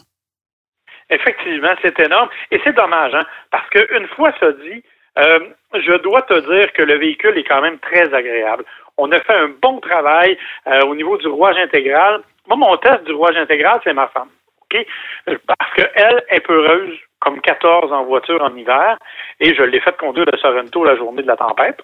Effectivement, 1.09 1.75
c'est 1.81 1.97
énorme. 2.01 2.27
Et 2.51 2.59
c'est 2.65 2.75
dommage, 2.75 3.13
hein, 3.13 3.23
parce 3.51 3.69
qu'une 3.69 4.07
fois 4.15 4.33
ça 4.41 4.51
dit, 4.51 4.83
euh, 5.19 5.39
je 5.73 6.01
dois 6.01 6.23
te 6.23 6.33
dire 6.33 6.73
que 6.73 6.81
le 6.81 6.97
véhicule 6.97 7.37
est 7.37 7.43
quand 7.43 7.61
même 7.61 7.79
très 7.79 8.13
agréable. 8.13 8.65
On 8.97 9.11
a 9.11 9.19
fait 9.19 9.33
un 9.33 9.49
bon 9.61 9.79
travail 9.79 10.37
euh, 10.67 10.85
au 10.85 10.95
niveau 10.95 11.17
du 11.17 11.27
rouage 11.27 11.57
intégral. 11.57 12.21
Moi, 12.47 12.57
mon 12.57 12.77
test 12.77 13.03
du 13.03 13.13
rouage 13.13 13.35
intégral, 13.35 13.81
c'est 13.83 13.93
ma 13.93 14.07
femme. 14.07 14.29
OK? 14.61 14.85
Parce 15.25 15.73
qu'elle 15.73 16.23
est 16.29 16.39
peureuse 16.41 16.97
comme 17.19 17.41
14 17.41 17.91
en 17.91 18.03
voiture 18.03 18.41
en 18.43 18.55
hiver, 18.55 18.97
et 19.39 19.55
je 19.55 19.63
l'ai 19.63 19.79
fait 19.79 19.97
conduire 19.97 20.27
de 20.27 20.37
Sorrento 20.37 20.83
la 20.83 20.95
journée 20.95 21.23
de 21.23 21.27
la 21.27 21.35
tempête. 21.35 21.81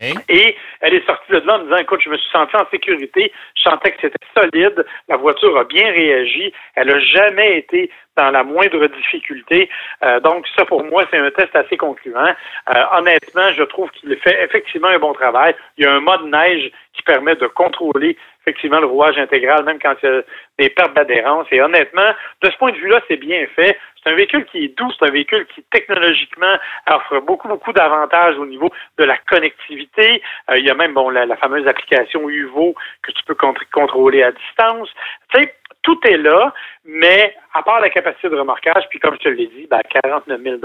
Et 0.00 0.56
elle 0.80 0.94
est 0.94 1.06
sortie 1.06 1.30
de 1.30 1.38
là 1.38 1.54
en 1.54 1.58
me 1.60 1.64
disant, 1.64 1.76
écoute, 1.76 2.00
je 2.04 2.10
me 2.10 2.16
suis 2.16 2.30
senti 2.30 2.56
en 2.56 2.66
sécurité, 2.70 3.32
je 3.56 3.62
sentais 3.62 3.92
que 3.92 4.00
c'était 4.00 4.26
solide, 4.36 4.84
la 5.08 5.16
voiture 5.16 5.56
a 5.56 5.64
bien 5.64 5.90
réagi, 5.90 6.52
elle 6.74 6.88
n'a 6.88 7.00
jamais 7.00 7.58
été 7.58 7.90
dans 8.16 8.30
la 8.30 8.44
moindre 8.44 8.86
difficulté. 8.86 9.68
Euh, 10.04 10.20
donc, 10.20 10.46
ça, 10.56 10.64
pour 10.64 10.84
moi, 10.84 11.04
c'est 11.10 11.18
un 11.18 11.30
test 11.30 11.54
assez 11.54 11.76
concluant. 11.76 12.34
Euh, 12.74 12.84
honnêtement, 12.92 13.50
je 13.56 13.62
trouve 13.64 13.90
qu'il 13.90 14.14
fait 14.16 14.42
effectivement 14.44 14.88
un 14.88 14.98
bon 14.98 15.12
travail. 15.12 15.54
Il 15.76 15.84
y 15.84 15.86
a 15.86 15.94
un 15.94 16.00
mode 16.00 16.26
neige 16.26 16.70
qui 16.92 17.02
permet 17.02 17.34
de 17.34 17.46
contrôler 17.46 18.16
effectivement 18.46 18.78
le 18.78 18.86
rouage 18.86 19.18
intégral, 19.18 19.64
même 19.64 19.78
quand 19.80 19.94
il 20.02 20.08
y 20.08 20.12
a 20.12 20.22
des 20.58 20.70
pertes 20.70 20.94
d'adhérence. 20.94 21.46
Et 21.50 21.60
honnêtement, 21.60 22.12
de 22.42 22.50
ce 22.50 22.56
point 22.56 22.72
de 22.72 22.76
vue-là, 22.76 23.00
c'est 23.08 23.16
bien 23.16 23.46
fait. 23.56 23.78
C'est 24.04 24.10
un 24.12 24.14
véhicule 24.16 24.44
qui 24.46 24.64
est 24.64 24.78
doux, 24.78 24.90
c'est 24.98 25.08
un 25.08 25.12
véhicule 25.12 25.46
qui 25.54 25.62
technologiquement 25.72 26.54
offre 26.90 27.20
beaucoup, 27.20 27.48
beaucoup 27.48 27.72
d'avantages 27.72 28.36
au 28.36 28.46
niveau 28.46 28.70
de 28.98 29.04
la 29.04 29.16
connectivité. 29.16 30.22
Euh, 30.50 30.58
il 30.58 30.64
y 30.64 30.70
a 30.70 30.74
même 30.74 30.92
bon 30.94 31.08
la, 31.08 31.24
la 31.26 31.36
fameuse 31.36 31.66
application 31.66 32.28
UVO 32.28 32.74
que 33.02 33.12
tu 33.12 33.22
peux 33.24 33.34
contr- 33.34 33.68
contrôler 33.72 34.22
à 34.22 34.32
distance. 34.32 34.90
Tu 35.32 35.42
sais, 35.42 35.54
tout 35.82 35.98
est 36.06 36.16
là, 36.16 36.52
mais 36.84 37.34
à 37.52 37.62
part 37.62 37.80
la 37.80 37.90
capacité 37.90 38.28
de 38.28 38.36
remorquage, 38.36 38.84
puis 38.90 38.98
comme 38.98 39.14
je 39.14 39.20
te 39.20 39.28
l'ai 39.28 39.46
dit, 39.46 39.66
ben, 39.70 39.80
49 40.02 40.40
000 40.40 40.56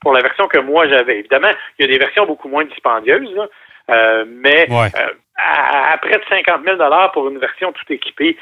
pour 0.00 0.12
la 0.12 0.20
version 0.20 0.46
que 0.46 0.58
moi 0.58 0.88
j'avais. 0.88 1.18
Évidemment, 1.18 1.50
il 1.78 1.86
y 1.86 1.88
a 1.88 1.92
des 1.92 1.98
versions 1.98 2.26
beaucoup 2.26 2.48
moins 2.48 2.64
dispendieuses, 2.64 3.34
là, 3.34 3.46
euh, 3.90 4.24
mais 4.26 4.66
Ouais. 4.70 4.88
euh, 4.96 5.08
à, 5.36 5.92
à 5.92 5.98
près 5.98 6.18
de 6.18 6.24
50 6.28 6.64
000 6.64 6.76
pour 7.12 7.28
une 7.28 7.38
version 7.38 7.72
tout 7.72 7.92
équipée, 7.92 8.36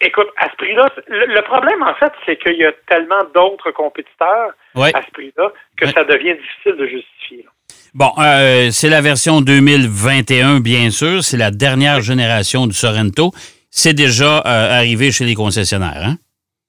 écoute, 0.00 0.28
à 0.36 0.50
ce 0.50 0.56
prix-là, 0.56 0.88
le, 1.08 1.40
problème 1.42 1.82
en 1.82 1.94
fait, 1.94 2.12
c'est 2.26 2.36
qu'il 2.36 2.56
y 2.56 2.64
a 2.64 2.72
tellement 2.88 3.22
d'autres 3.34 3.70
compétiteurs 3.72 4.52
Ouais. 4.74 4.92
à 4.94 5.02
ce 5.02 5.10
prix-là 5.12 5.52
que 5.76 5.86
Ouais. 5.86 5.92
ça 5.92 6.04
devient 6.04 6.34
difficile 6.34 6.76
de 6.76 6.86
justifier. 6.86 7.44
là. 7.44 7.50
Bon, 7.94 8.10
euh, 8.18 8.68
c'est 8.70 8.88
la 8.88 9.00
version 9.00 9.40
2021, 9.40 10.60
bien 10.60 10.90
sûr. 10.90 11.22
C'est 11.24 11.36
la 11.36 11.50
dernière 11.50 12.00
génération 12.00 12.66
du 12.66 12.72
Sorrento. 12.74 13.32
C'est 13.70 13.94
déjà 13.94 14.38
euh, 14.46 14.78
arrivé 14.78 15.10
chez 15.10 15.24
les 15.24 15.34
concessionnaires. 15.34 16.02
Hein? 16.04 16.16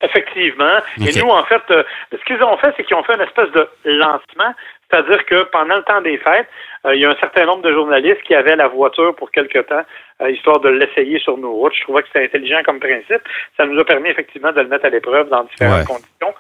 Effectivement. 0.04 0.80
Et 0.98 1.20
nous, 1.20 1.30
en 1.30 1.44
fait, 1.46 1.62
euh, 1.70 1.84
ce 2.12 2.24
qu'ils 2.26 2.42
ont 2.44 2.58
fait, 2.58 2.74
c'est 2.76 2.84
qu'ils 2.84 2.96
ont 2.96 3.04
fait 3.04 3.14
une 3.16 3.22
espèce 3.22 3.52
de 3.52 3.68
lancement. 3.86 4.54
C'est-à-dire 4.92 5.26
que 5.26 5.44
pendant 5.52 5.78
le 5.78 5.84
temps 5.84 6.02
des 6.02 6.18
fêtes, 6.18 6.48
euh, 6.86 6.94
il 6.96 7.02
y 7.02 7.06
a 7.06 7.12
un 7.12 7.16
certain 7.20 7.46
nombre 7.46 7.62
de 7.64 7.72
journalistes 7.72 8.22
qui 8.28 8.36
avaient 8.36 8.56
la 8.56 8.68
voiture 8.68 9.16
pour 9.16 9.32
quelque 9.32 9.60
temps, 9.60 9.84
euh, 10.22 10.32
histoire 10.32 10.60
de 10.60 10.70
l'essayer 10.70 11.18
sur 11.20 11.38
nos 11.38 11.54
routes. 11.54 11.74
Je 11.78 11.84
trouvais 11.84 12.02
que 12.02 12.08
c'était 12.12 12.26
intelligent 12.26 12.62
comme 12.66 12.80
principe. 12.80 13.22
Ça 13.58 13.66
nous 13.66 13.80
a 13.80 13.86
permis 13.86 14.10
effectivement 14.10 14.52
de 14.52 14.62
le 14.62 14.68
mettre 14.68 14.86
à 14.86 14.90
l'épreuve 14.90 15.30
dans 15.30 15.44
différentes 15.46 15.80
Ouais. 15.80 15.86
conditions, 15.86 16.34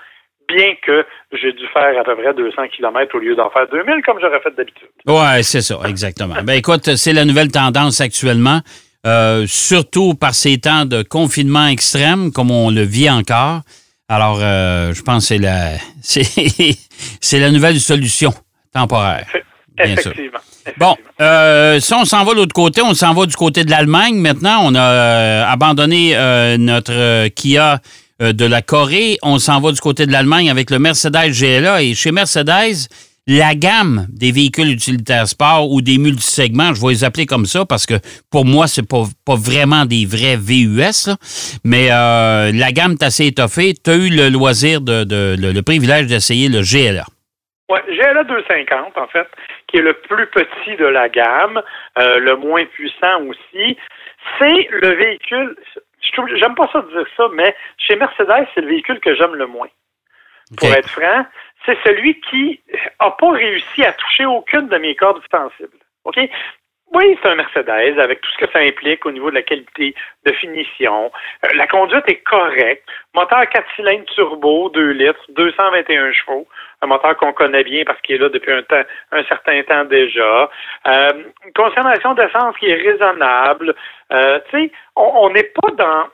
bien 0.49 0.73
que 0.85 1.05
j'ai 1.31 1.53
dû 1.53 1.65
faire 1.71 1.97
à 1.97 2.03
peu 2.03 2.15
près 2.17 2.33
200 2.33 2.63
km 2.75 3.15
au 3.15 3.19
lieu 3.19 3.35
d'en 3.35 3.49
faire 3.51 3.67
2000 3.69 4.03
comme 4.05 4.19
j'aurais 4.19 4.41
fait 4.41 4.53
d'habitude. 4.55 4.89
Ouais, 5.07 5.43
c'est 5.43 5.61
ça, 5.61 5.77
exactement. 5.87 6.35
Ben 6.43 6.53
écoute, 6.53 6.95
c'est 6.97 7.13
la 7.13 7.23
nouvelle 7.23 7.49
tendance 7.51 8.01
actuellement, 8.01 8.59
euh, 9.07 9.45
surtout 9.47 10.13
par 10.15 10.33
ces 10.33 10.59
temps 10.59 10.83
de 10.85 11.03
confinement 11.03 11.67
extrême, 11.67 12.31
comme 12.33 12.51
on 12.51 12.69
le 12.69 12.81
vit 12.81 13.09
encore. 13.09 13.61
Alors, 14.09 14.39
euh, 14.41 14.91
je 14.93 15.01
pense 15.03 15.29
que 15.29 15.35
c'est 15.35 15.37
la, 15.37 15.77
c'est, 17.19 17.39
la 17.39 17.51
nouvelle 17.51 17.79
solution 17.79 18.33
temporaire. 18.73 19.27
Bien 19.75 19.95
sûr. 19.95 20.11
Effectivement. 20.11 20.39
Bon, 20.77 20.95
euh, 21.19 21.79
si 21.79 21.93
on 21.93 22.05
s'en 22.05 22.23
va 22.23 22.33
de 22.33 22.37
l'autre 22.37 22.53
côté, 22.53 22.81
on 22.81 22.93
s'en 22.93 23.13
va 23.13 23.25
du 23.25 23.35
côté 23.35 23.63
de 23.63 23.71
l'Allemagne. 23.71 24.15
Maintenant, 24.15 24.59
on 24.63 24.75
a 24.75 24.81
euh, 24.81 25.45
abandonné 25.45 26.15
euh, 26.15 26.57
notre 26.57 27.27
Kia 27.29 27.79
de 28.19 28.45
la 28.45 28.61
Corée. 28.61 29.17
On 29.23 29.39
s'en 29.39 29.59
va 29.59 29.71
du 29.71 29.81
côté 29.81 30.05
de 30.05 30.11
l'Allemagne 30.11 30.49
avec 30.49 30.69
le 30.69 30.77
Mercedes 30.77 31.31
GLA. 31.31 31.81
Et 31.81 31.95
chez 31.95 32.11
Mercedes, 32.11 32.87
la 33.27 33.53
gamme 33.55 34.07
des 34.09 34.31
véhicules 34.31 34.69
utilitaires 34.71 35.27
sport 35.27 35.69
ou 35.71 35.81
des 35.81 35.97
multisegments, 35.97 36.73
je 36.73 36.81
vais 36.81 36.93
les 36.93 37.03
appeler 37.03 37.25
comme 37.25 37.45
ça 37.45 37.65
parce 37.65 37.85
que 37.85 37.93
pour 38.31 38.45
moi, 38.45 38.67
c'est 38.67 38.87
pas, 38.87 39.03
pas 39.25 39.35
vraiment 39.35 39.85
des 39.85 40.05
vrais 40.05 40.37
VUS, 40.37 41.07
là. 41.07 41.15
mais 41.63 41.89
euh, 41.91 42.51
la 42.53 42.71
gamme 42.71 42.93
est 42.93 43.03
assez 43.03 43.27
étoffée. 43.27 43.73
Tu 43.73 43.89
as 43.91 43.95
eu 43.95 44.09
le 44.09 44.29
loisir, 44.29 44.81
de, 44.81 45.03
de- 45.03 45.35
le, 45.39 45.51
le 45.51 45.61
privilège 45.61 46.07
d'essayer 46.07 46.49
le 46.49 46.61
GLA. 46.61 47.05
Ouais, 47.69 47.81
GLA 47.95 48.23
250, 48.23 48.97
en 48.97 49.07
fait, 49.07 49.27
qui 49.67 49.77
est 49.77 49.81
le 49.81 49.93
plus 49.93 50.27
petit 50.27 50.75
de 50.77 50.85
la 50.85 51.07
gamme, 51.07 51.61
euh, 51.99 52.17
le 52.19 52.35
moins 52.35 52.65
puissant 52.65 53.21
aussi. 53.29 53.77
C'est 54.39 54.67
le 54.71 54.89
véhicule, 54.95 55.55
j'aime 56.39 56.55
pas 56.55 56.69
ça 56.73 56.81
de 56.81 56.87
dire 56.89 57.07
ça, 57.15 57.23
mais 57.35 57.55
chez 57.77 57.95
Mercedes, 57.95 58.47
c'est 58.53 58.61
le 58.61 58.67
véhicule 58.67 58.99
que 58.99 59.15
j'aime 59.15 59.35
le 59.35 59.47
moins. 59.47 59.69
Pour 60.57 60.67
être 60.73 60.89
franc, 60.89 61.25
c'est 61.65 61.77
celui 61.83 62.19
qui 62.21 62.61
a 62.99 63.11
pas 63.11 63.31
réussi 63.31 63.83
à 63.83 63.93
toucher 63.93 64.25
aucune 64.25 64.67
de 64.67 64.77
mes 64.77 64.95
cordes 64.95 65.21
sensibles. 65.31 65.77
OK? 66.05 66.19
Oui, 66.93 67.17
c'est 67.21 67.29
un 67.29 67.35
Mercedes 67.35 67.99
avec 67.99 68.19
tout 68.19 68.29
ce 68.31 68.45
que 68.45 68.51
ça 68.51 68.59
implique 68.59 69.05
au 69.05 69.11
niveau 69.11 69.29
de 69.29 69.35
la 69.35 69.43
qualité 69.43 69.95
de 70.25 70.31
finition. 70.33 71.09
Euh, 71.45 71.49
la 71.55 71.65
conduite 71.65 72.03
est 72.07 72.21
correcte. 72.23 72.83
Moteur 73.15 73.47
4 73.47 73.65
cylindres 73.77 74.05
turbo, 74.13 74.69
2 74.69 74.89
litres, 74.91 75.25
221 75.29 76.11
chevaux. 76.11 76.47
Un 76.81 76.87
moteur 76.87 77.15
qu'on 77.15 77.31
connaît 77.31 77.63
bien 77.63 77.85
parce 77.85 78.01
qu'il 78.01 78.15
est 78.15 78.19
là 78.19 78.27
depuis 78.27 78.51
un, 78.51 78.63
temps, 78.63 78.83
un 79.13 79.23
certain 79.23 79.63
temps 79.63 79.85
déjà. 79.85 80.49
Euh, 80.87 81.23
une 81.45 81.53
consommation 81.53 82.13
d'essence 82.13 82.57
qui 82.57 82.69
est 82.69 82.75
raisonnable. 82.75 83.73
Euh, 84.11 84.39
tu 84.49 84.65
sais, 84.65 84.71
on 84.97 85.29
n'est 85.29 85.43
pas 85.61 85.71
dans... 85.71 86.07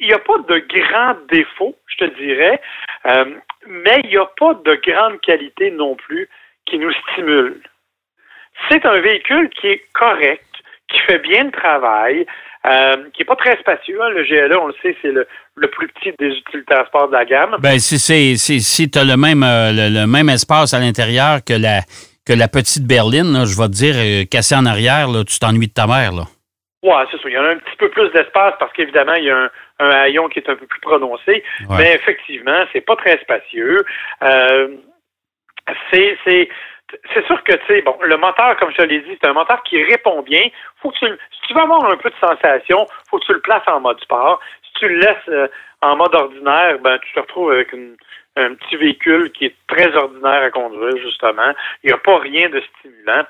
Il 0.00 0.08
n'y 0.08 0.14
a 0.14 0.18
pas 0.18 0.38
de 0.38 0.58
grands 0.58 1.16
défauts, 1.30 1.76
je 1.86 2.06
te 2.06 2.16
dirais, 2.18 2.60
euh, 3.06 3.34
mais 3.66 4.00
il 4.04 4.10
n'y 4.10 4.16
a 4.16 4.26
pas 4.38 4.54
de 4.54 4.80
grande 4.86 5.20
qualité 5.20 5.70
non 5.70 5.94
plus 5.94 6.28
qui 6.66 6.78
nous 6.78 6.92
stimule. 6.92 7.60
C'est 8.70 8.84
un 8.86 8.98
véhicule 9.00 9.50
qui 9.50 9.66
est 9.68 9.82
correct, 9.92 10.46
qui 10.88 10.98
fait 11.00 11.18
bien 11.18 11.44
le 11.44 11.50
travail, 11.50 12.26
euh, 12.66 12.96
qui 13.12 13.20
n'est 13.20 13.26
pas 13.26 13.36
très 13.36 13.58
spacieux. 13.58 14.00
Hein. 14.02 14.08
Le 14.10 14.24
GLE, 14.24 14.56
on 14.56 14.68
le 14.68 14.74
sait, 14.82 14.96
c'est 15.02 15.12
le, 15.12 15.26
plus 15.68 15.88
petit 15.88 16.12
des 16.18 16.28
utilitaires 16.28 16.86
sport 16.86 17.08
de 17.08 17.12
la 17.12 17.26
gamme. 17.26 17.56
Ben, 17.60 17.78
si, 17.78 18.38
si 18.38 18.90
tu 18.90 18.98
as 18.98 19.04
le 19.04 19.16
même, 19.18 19.42
euh, 19.42 19.90
le, 19.90 20.06
même 20.06 20.30
espace 20.30 20.72
à 20.72 20.78
l'intérieur 20.78 21.44
que 21.46 21.54
la, 21.54 21.80
que 22.26 22.32
la 22.32 22.48
petite 22.48 22.86
berline, 22.86 23.44
je 23.44 23.56
vais 23.56 23.68
te 23.68 23.72
dire, 23.72 24.28
cassée 24.30 24.56
en 24.56 24.64
arrière, 24.64 25.08
là, 25.08 25.24
tu 25.24 25.38
t'ennuies 25.38 25.68
de 25.68 25.74
ta 25.74 25.86
mère. 25.86 26.12
Là. 26.12 26.24
Oui, 26.82 26.94
c'est 27.10 27.18
ça. 27.18 27.28
Il 27.28 27.34
y 27.34 27.38
en 27.38 27.44
a 27.44 27.50
un 27.50 27.58
petit 27.58 27.76
peu 27.78 27.90
plus 27.90 28.08
d'espace 28.10 28.54
parce 28.58 28.72
qu'évidemment, 28.72 29.14
il 29.14 29.24
y 29.24 29.30
a 29.30 29.36
un, 29.36 29.50
un, 29.80 29.90
haillon 29.90 30.28
qui 30.28 30.38
est 30.38 30.48
un 30.48 30.56
peu 30.56 30.66
plus 30.66 30.80
prononcé. 30.80 31.42
Mais 31.70 31.94
effectivement, 31.94 32.64
c'est 32.72 32.80
pas 32.80 32.96
très 32.96 33.18
spacieux. 33.18 33.84
c'est 35.90 36.48
c'est 37.14 37.24
sûr 37.26 37.42
que, 37.44 37.52
tu 37.52 37.66
sais, 37.66 37.82
bon, 37.82 37.96
le 38.02 38.16
moteur, 38.16 38.56
comme 38.56 38.70
je 38.70 38.76
te 38.76 38.82
l'ai 38.82 39.00
dit, 39.00 39.16
c'est 39.20 39.28
un 39.28 39.32
moteur 39.32 39.62
qui 39.62 39.82
répond 39.82 40.22
bien. 40.22 40.42
Faut 40.80 40.90
que 40.90 40.98
tu, 40.98 41.06
si 41.06 41.40
tu 41.46 41.54
veux 41.54 41.60
avoir 41.60 41.84
un 41.84 41.96
peu 41.96 42.10
de 42.10 42.26
sensation, 42.26 42.86
faut 43.08 43.18
que 43.18 43.26
tu 43.26 43.32
le 43.32 43.40
places 43.40 43.66
en 43.66 43.80
mode 43.80 44.00
sport. 44.00 44.40
Si 44.64 44.72
tu 44.74 44.88
le 44.88 44.98
laisses 44.98 45.28
euh, 45.28 45.48
en 45.82 45.96
mode 45.96 46.14
ordinaire, 46.14 46.78
ben, 46.80 46.98
tu 46.98 47.12
te 47.14 47.20
retrouves 47.20 47.52
avec 47.52 47.74
un 48.36 48.54
petit 48.54 48.76
véhicule 48.76 49.30
qui 49.32 49.46
est 49.46 49.56
très 49.68 49.94
ordinaire 49.96 50.42
à 50.42 50.50
conduire, 50.50 50.96
justement. 51.02 51.52
Il 51.82 51.88
n'y 51.88 51.92
a 51.92 51.98
pas 51.98 52.18
rien 52.18 52.48
de 52.48 52.60
stimulant. 52.60 53.24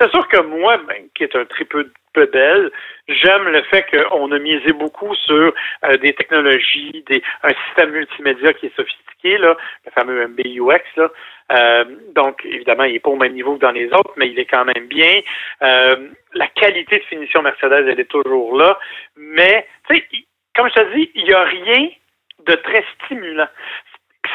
C'est 0.00 0.10
sûr 0.10 0.26
que 0.28 0.40
moi, 0.40 0.80
qui 1.14 1.24
est 1.24 1.36
un 1.36 1.44
tripeux 1.44 1.92
belle. 2.14 2.70
J'aime 3.08 3.48
le 3.48 3.62
fait 3.64 3.84
qu'on 3.90 4.32
a 4.32 4.38
misé 4.38 4.72
beaucoup 4.72 5.14
sur 5.14 5.54
euh, 5.84 5.96
des 5.98 6.12
technologies, 6.14 7.04
un 7.42 7.52
système 7.66 7.90
multimédia 7.90 8.52
qui 8.54 8.66
est 8.66 8.76
sophistiqué, 8.76 9.38
le 9.38 9.56
fameux 9.94 10.26
MBUX. 10.26 11.10
Euh, 11.52 11.84
donc, 12.14 12.44
évidemment, 12.44 12.84
il 12.84 12.94
n'est 12.94 13.00
pas 13.00 13.10
au 13.10 13.16
même 13.16 13.34
niveau 13.34 13.56
que 13.56 13.60
dans 13.60 13.70
les 13.72 13.86
autres, 13.88 14.12
mais 14.16 14.28
il 14.28 14.38
est 14.38 14.46
quand 14.46 14.64
même 14.64 14.86
bien. 14.86 15.20
Euh, 15.62 16.08
la 16.34 16.46
qualité 16.48 16.98
de 16.98 17.04
finition 17.04 17.42
Mercedes, 17.42 17.88
elle 17.88 18.00
est 18.00 18.10
toujours 18.10 18.56
là. 18.56 18.78
Mais, 19.16 19.66
tu 19.88 19.96
sais, 19.96 20.04
comme 20.56 20.68
je 20.68 20.74
te 20.74 20.94
dis, 20.94 21.10
il 21.14 21.24
n'y 21.24 21.34
a 21.34 21.44
rien 21.44 21.90
de 22.46 22.54
très 22.54 22.84
stimulant. 22.94 23.48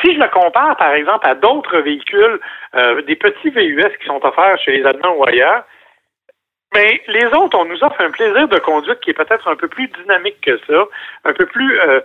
Si 0.05 0.13
je 0.13 0.19
le 0.19 0.27
compare, 0.27 0.77
par 0.77 0.93
exemple, 0.93 1.27
à 1.27 1.33
d'autres 1.33 1.79
véhicules, 1.79 2.39
des 3.07 3.15
petits 3.15 3.49
VUS 3.49 3.97
qui 3.99 4.05
sont 4.05 4.23
offerts 4.23 4.59
chez 4.59 4.77
les 4.77 4.85
Allemands 4.85 5.15
ou 5.15 5.27
ailleurs, 5.27 5.63
mais 6.75 7.01
les 7.07 7.25
autres, 7.27 7.57
on 7.57 7.65
nous 7.65 7.81
offre 7.83 8.01
un 8.01 8.11
plaisir 8.11 8.49
de 8.49 8.59
conduite 8.59 8.99
qui 8.99 9.11
est 9.11 9.13
peut-être 9.13 9.47
un 9.47 9.55
peu 9.55 9.69
plus 9.69 9.87
dynamique 9.87 10.41
que 10.41 10.59
ça, 10.67 10.83
un 11.23 11.33
peu 11.33 11.45
plus, 11.45 11.79
euh, 11.79 12.01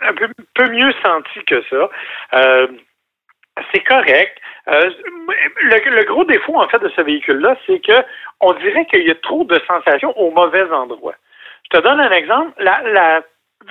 un 0.00 0.12
peu, 0.12 0.68
mieux 0.68 0.92
senti 1.04 1.44
que 1.46 1.62
ça. 1.70 1.88
Euh, 2.34 2.66
c'est 3.72 3.84
correct. 3.84 4.36
Euh, 4.68 4.90
le, 5.60 6.04
gros 6.04 6.24
défaut, 6.24 6.60
en 6.60 6.68
fait, 6.68 6.80
de 6.80 6.88
ce 6.88 7.00
véhicule-là, 7.00 7.56
c'est 7.66 7.78
que 7.78 8.04
on 8.40 8.52
dirait 8.54 8.86
qu'il 8.86 9.06
y 9.06 9.10
a 9.10 9.14
trop 9.16 9.44
de 9.44 9.60
sensations 9.68 10.18
au 10.18 10.32
mauvais 10.32 10.68
endroit. 10.72 11.14
Je 11.70 11.78
te 11.78 11.82
donne 11.82 12.00
un 12.00 12.10
exemple. 12.10 12.50
La, 12.58 13.22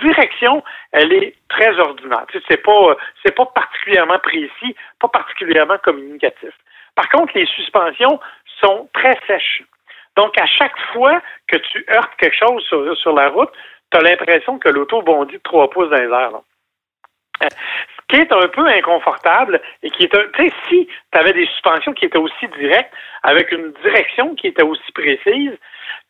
direction, 0.02 0.64
elle 0.92 1.14
est 1.14 1.36
très 1.50 1.78
ordinaire. 1.80 2.26
Tu 2.32 2.40
sais, 2.40 2.46
c'est 2.50 2.64
pas, 2.64 2.96
c'est 3.24 3.36
pas 3.36 3.46
particulièrement 3.46 4.20
précis, 4.20 4.76
pas 5.00 5.08
particulièrement 5.08 5.78
communicatif. 5.80 6.52
Par 6.96 7.10
contre, 7.10 7.34
les 7.36 7.46
suspensions 7.46 8.20
sont 8.62 8.90
très 8.94 9.18
sèches. 9.28 9.64
Donc, 10.18 10.38
à 10.40 10.46
chaque 10.46 10.78
fois 10.94 11.22
que 11.48 11.58
tu 11.58 11.86
heurtes 11.94 12.12
quelque 12.18 12.36
chose 12.36 12.64
sur, 13.00 13.14
la 13.14 13.30
route, 13.30 13.52
tu 13.92 13.98
as 13.98 14.02
l'impression 14.02 14.60
que 14.60 14.70
l'auto 14.70 15.02
bondit 15.02 15.36
de 15.38 15.42
trois 15.44 15.70
pouces 15.70 15.90
dans 15.90 15.98
les 15.98 16.10
airs. 16.10 16.42
Euh, 17.44 17.48
ce 17.50 18.16
qui 18.16 18.22
est 18.22 18.32
un 18.32 18.48
peu 18.50 18.68
inconfortable 18.68 19.62
et 19.84 19.90
qui 19.90 20.04
est 20.04 20.10
Tu 20.10 20.50
sais, 20.50 20.54
si 20.68 20.88
tu 21.12 21.20
avais 21.20 21.34
des 21.34 21.46
suspensions 21.48 21.94
qui 21.94 22.06
étaient 22.06 22.18
aussi 22.18 22.48
directes, 22.60 22.94
avec 23.24 23.52
une 23.52 23.72
direction 23.84 24.36
qui 24.36 24.48
était 24.48 24.64
aussi 24.64 24.92
précise, 24.92 25.58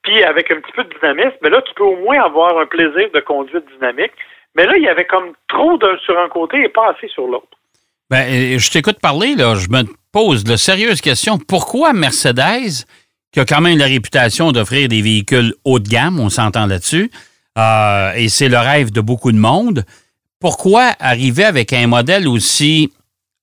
puis 0.03 0.23
avec 0.23 0.51
un 0.51 0.59
petit 0.59 0.71
peu 0.73 0.83
de 0.83 0.93
dynamisme, 0.95 1.37
mais 1.41 1.49
là, 1.49 1.61
tu 1.61 1.73
peux 1.75 1.83
au 1.83 1.97
moins 1.97 2.23
avoir 2.23 2.57
un 2.57 2.65
plaisir 2.65 3.09
de 3.13 3.19
conduite 3.19 3.65
dynamique. 3.75 4.11
Mais 4.55 4.65
là, 4.65 4.73
il 4.75 4.83
y 4.83 4.89
avait 4.89 5.05
comme 5.05 5.33
trop 5.47 5.77
d'un 5.77 5.97
sur 5.99 6.19
un 6.19 6.27
côté 6.29 6.61
et 6.63 6.69
pas 6.69 6.91
assez 6.91 7.07
sur 7.07 7.27
l'autre. 7.27 7.57
Ben, 8.09 8.59
je 8.59 8.71
t'écoute 8.71 8.99
parler, 8.99 9.35
là. 9.35 9.55
Je 9.55 9.69
me 9.69 9.83
pose 10.11 10.43
de 10.43 10.57
sérieuses 10.57 10.99
questions. 10.99 11.37
Pourquoi 11.37 11.93
Mercedes 11.93 12.85
qui 13.31 13.39
a 13.39 13.45
quand 13.45 13.61
même 13.61 13.77
la 13.77 13.85
réputation 13.85 14.51
d'offrir 14.51 14.89
des 14.89 15.01
véhicules 15.01 15.53
haut 15.63 15.79
de 15.79 15.87
gamme, 15.87 16.19
on 16.19 16.29
s'entend 16.29 16.65
là-dessus, 16.65 17.09
euh, 17.57 18.11
et 18.15 18.27
c'est 18.27 18.49
le 18.49 18.57
rêve 18.57 18.91
de 18.91 19.01
beaucoup 19.01 19.31
de 19.31 19.37
monde. 19.37 19.83
Pourquoi 20.39 20.91
arriver 20.99 21.45
avec 21.45 21.71
un 21.71 21.87
modèle 21.87 22.27
aussi 22.27 22.91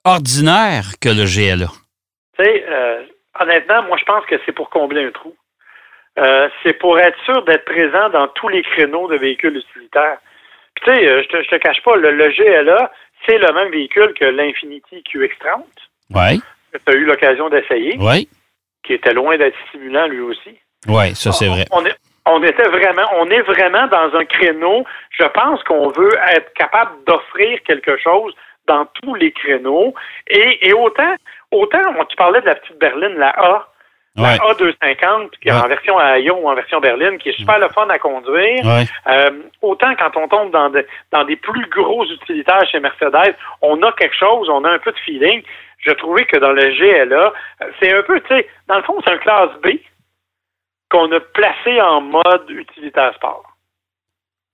ordinaire 0.05 0.99
que 1.01 1.09
le 1.09 1.25
GLA? 1.25 1.69
Tu 2.39 2.45
sais, 2.45 2.65
euh, 2.69 3.03
honnêtement, 3.41 3.83
moi, 3.85 3.97
je 3.99 4.05
pense 4.05 4.25
que 4.27 4.37
c'est 4.45 4.53
pour 4.53 4.69
combler 4.69 5.05
un 5.05 5.11
trou. 5.11 5.35
Euh, 6.19 6.49
c'est 6.63 6.75
pour 6.75 6.99
être 6.99 7.19
sûr 7.25 7.43
d'être 7.45 7.65
présent 7.65 8.09
dans 8.11 8.29
tous 8.29 8.49
les 8.49 8.63
créneaux 8.63 9.09
de 9.09 9.17
véhicules 9.17 9.57
utilitaires. 9.57 10.19
tu 10.83 10.91
sais, 10.93 11.23
je 11.23 11.29
te, 11.29 11.49
te 11.49 11.57
cache 11.57 11.83
pas, 11.83 11.97
le, 11.97 12.11
le 12.11 12.29
GLA, 12.31 12.91
c'est 13.27 13.39
le 13.39 13.53
même 13.53 13.71
véhicule 13.71 14.13
que 14.15 14.25
l'Infinity 14.25 15.03
QX30. 15.13 15.63
Oui. 16.15 16.43
Que 16.73 16.79
tu 16.79 16.93
as 16.93 16.95
eu 16.95 17.05
l'occasion 17.05 17.49
d'essayer. 17.49 17.97
Oui 17.99 18.29
qui 18.89 18.95
était 18.95 19.13
loin 19.13 19.37
d'être 19.37 19.57
stimulant 19.69 20.09
lui 20.09 20.21
aussi. 20.21 20.59
Oui, 20.89 21.15
ça 21.15 21.31
c'est 21.33 21.47
vrai. 21.47 21.67
On, 21.71 21.85
est, 21.85 21.95
on 22.25 22.43
était 22.43 22.69
vraiment, 22.69 23.07
on 23.19 23.27
est 23.27 23.43
vraiment 23.43 23.87
dans 23.87 24.17
un 24.19 24.25
créneau. 24.25 24.85
Je 25.11 25.25
pense 25.25 25.63
qu'on 25.65 25.91
veut 25.91 26.15
être 26.31 26.53
capable 26.55 26.93
d'offrir 27.07 27.63
quelque 27.65 27.99
chose 27.99 28.35
dans 28.67 28.87
tous 29.03 29.15
les 29.15 29.31
créneaux. 29.33 29.95
Et, 30.29 30.73
autant, 30.73 31.15
autant, 31.53 31.83
tu 32.09 32.17
parlais 32.17 32.41
de 32.41 32.47
la 32.47 32.55
petite 32.55 32.79
berline, 32.79 33.15
la 33.19 33.31
A, 33.31 33.69
la 34.23 34.37
A250, 34.37 35.31
qui 35.41 35.49
est 35.49 35.53
en 35.53 35.69
version 35.69 35.99
à 35.99 36.19
Ion 36.19 36.41
ou 36.43 36.49
en 36.49 36.55
version 36.55 36.81
berline, 36.81 37.19
qui 37.19 37.31
est 37.31 37.39
super 37.39 37.59
le 37.59 37.69
fun 37.69 37.89
à 37.89 37.99
conduire. 37.99 38.65
Euh, 39.07 39.31
autant 39.63 39.95
quand 39.97 40.17
on 40.17 40.29
tombe 40.29 40.51
dans, 40.51 40.71
dans 41.13 41.25
des 41.25 41.37
plus 41.37 41.69
gros 41.71 42.05
utilitaires 42.05 42.69
chez 42.71 42.81
Mercedes, 42.81 43.35
on 43.63 43.83
a 43.83 43.93
quelque 43.93 44.17
chose, 44.17 44.49
on 44.49 44.65
a 44.65 44.71
un 44.71 44.79
peu 44.79 44.93
de 44.93 44.99
feeling 44.99 45.43
je 45.79 45.93
trouvais 45.93 46.25
que 46.27 46.37
dans 46.39 46.53
le 46.53 46.71
GLA, 46.71 47.33
c'est 47.81 47.93
un 47.93 48.03
peu, 48.03 48.21
tu 48.21 48.29
sais, 48.29 48.49
dans 48.69 48.77
le 48.77 48.83
fond, 48.83 48.97
c'est 49.05 49.13
un 49.13 49.19
classe 49.19 49.51
B 49.63 49.69
qu'on 50.91 51.11
a 51.13 51.21
placé 51.21 51.81
en 51.81 52.01
mode 52.01 52.49
utilitaire 52.49 53.15
sport. 53.15 53.45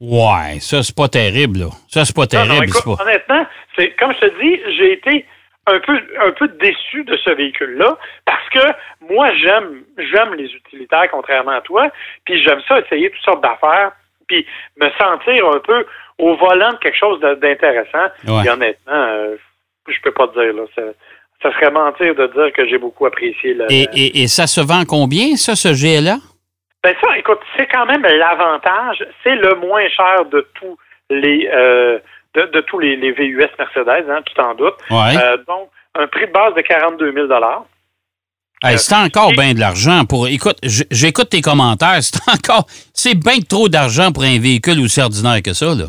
Ouais, 0.00 0.59
ça, 0.61 0.83
c'est 0.83 0.94
pas 0.97 1.09
terrible, 1.09 1.61
là. 1.61 1.71
Ça, 1.88 2.04
c'est 2.04 2.14
pas 2.14 2.26
terrible. 2.26 2.73
Honnêtement, 2.87 3.47
c'est, 3.76 3.90
comme 3.97 4.12
je 4.14 4.26
te 4.26 4.40
dis, 4.40 4.76
j'ai 4.76 4.92
été 4.92 5.26
un 5.66 5.80
peu, 5.80 5.99
un 6.21 6.30
peu 6.33 6.49
déçu 6.49 7.04
de 7.04 7.16
ce 7.16 7.30
véhicule-là 7.30 7.97
parce 8.25 8.49
que 8.50 9.12
moi, 9.12 9.33
j'aime, 9.35 9.83
j'aime 9.99 10.35
les 10.35 10.52
utilitaires, 10.52 11.09
contrairement 11.11 11.52
à 11.52 11.61
toi, 11.61 11.88
puis 12.25 12.42
j'aime 12.42 12.61
ça 12.68 12.80
essayer 12.80 13.11
toutes 13.11 13.25
sortes 13.25 13.42
d'affaires, 13.42 13.92
puis 14.26 14.47
me 14.80 14.88
sentir 14.99 15.47
un 15.49 15.61
peu 15.61 15.87
au 16.18 16.37
volant 16.37 16.73
de 16.73 16.78
quelque 16.78 16.99
chose 16.99 17.21
d'intéressant. 17.21 18.06
Et 18.26 18.49
honnêtement, 18.49 18.92
euh, 18.92 19.37
je 19.88 20.00
peux 20.02 20.12
pas 20.12 20.28
te 20.28 20.40
dire, 20.40 20.54
là. 20.54 20.62
Ça, 21.42 21.52
serait 21.52 21.71
mentir 21.71 22.14
de 22.14 22.26
dire 22.28 22.52
que 22.54 22.66
j'ai 22.66 22.78
beaucoup 22.78 23.04
apprécié. 23.04 23.52
Le, 23.52 23.66
et, 23.71 24.26
ça 24.28 24.47
se 24.47 24.62
vend 24.62 24.85
combien, 24.88 25.37
ça, 25.37 25.54
ce 25.54 25.68
GLA? 25.68 26.16
Ben 26.83 26.94
ça, 27.02 27.18
écoute, 27.18 27.40
c'est 27.56 27.66
quand 27.66 27.85
même 27.85 28.00
l'avantage. 28.02 29.04
C'est 29.23 29.35
le 29.35 29.54
moins 29.56 29.87
cher 29.90 30.25
de 30.25 30.47
tous 30.54 30.78
les 31.11 31.50
euh, 31.52 31.99
de, 32.35 32.61
tous 32.62 32.79
les, 32.79 32.97
VUS 33.12 33.49
Mercedes, 33.59 34.11
hein, 34.11 34.21
tu 34.26 34.35
t'en 34.35 34.55
doutes. 34.55 34.75
Euh, 34.91 35.37
donc, 35.47 35.71
un 35.95 36.07
prix 36.07 36.26
de 36.26 36.33
base 36.33 36.55
de 36.55 36.61
42 36.61 37.12
000 37.12 37.26
c'est 38.76 38.95
encore 38.95 39.33
bien 39.33 39.53
de 39.53 39.61
l'argent 39.61 40.05
pour. 40.09 40.26
Écoute, 40.26 40.57
j'écoute 40.62 41.29
tes 41.29 41.43
commentaires. 41.43 41.99
C'est 42.00 42.17
encore. 42.29 42.64
C'est 42.95 43.14
bien 43.14 43.38
trop 43.47 43.69
d'argent 43.69 44.11
pour 44.11 44.23
un 44.23 44.38
véhicule 44.38 44.81
aussi 44.81 45.03
ordinaire 45.03 45.43
que 45.43 45.53
ça, 45.53 45.75
là 45.75 45.87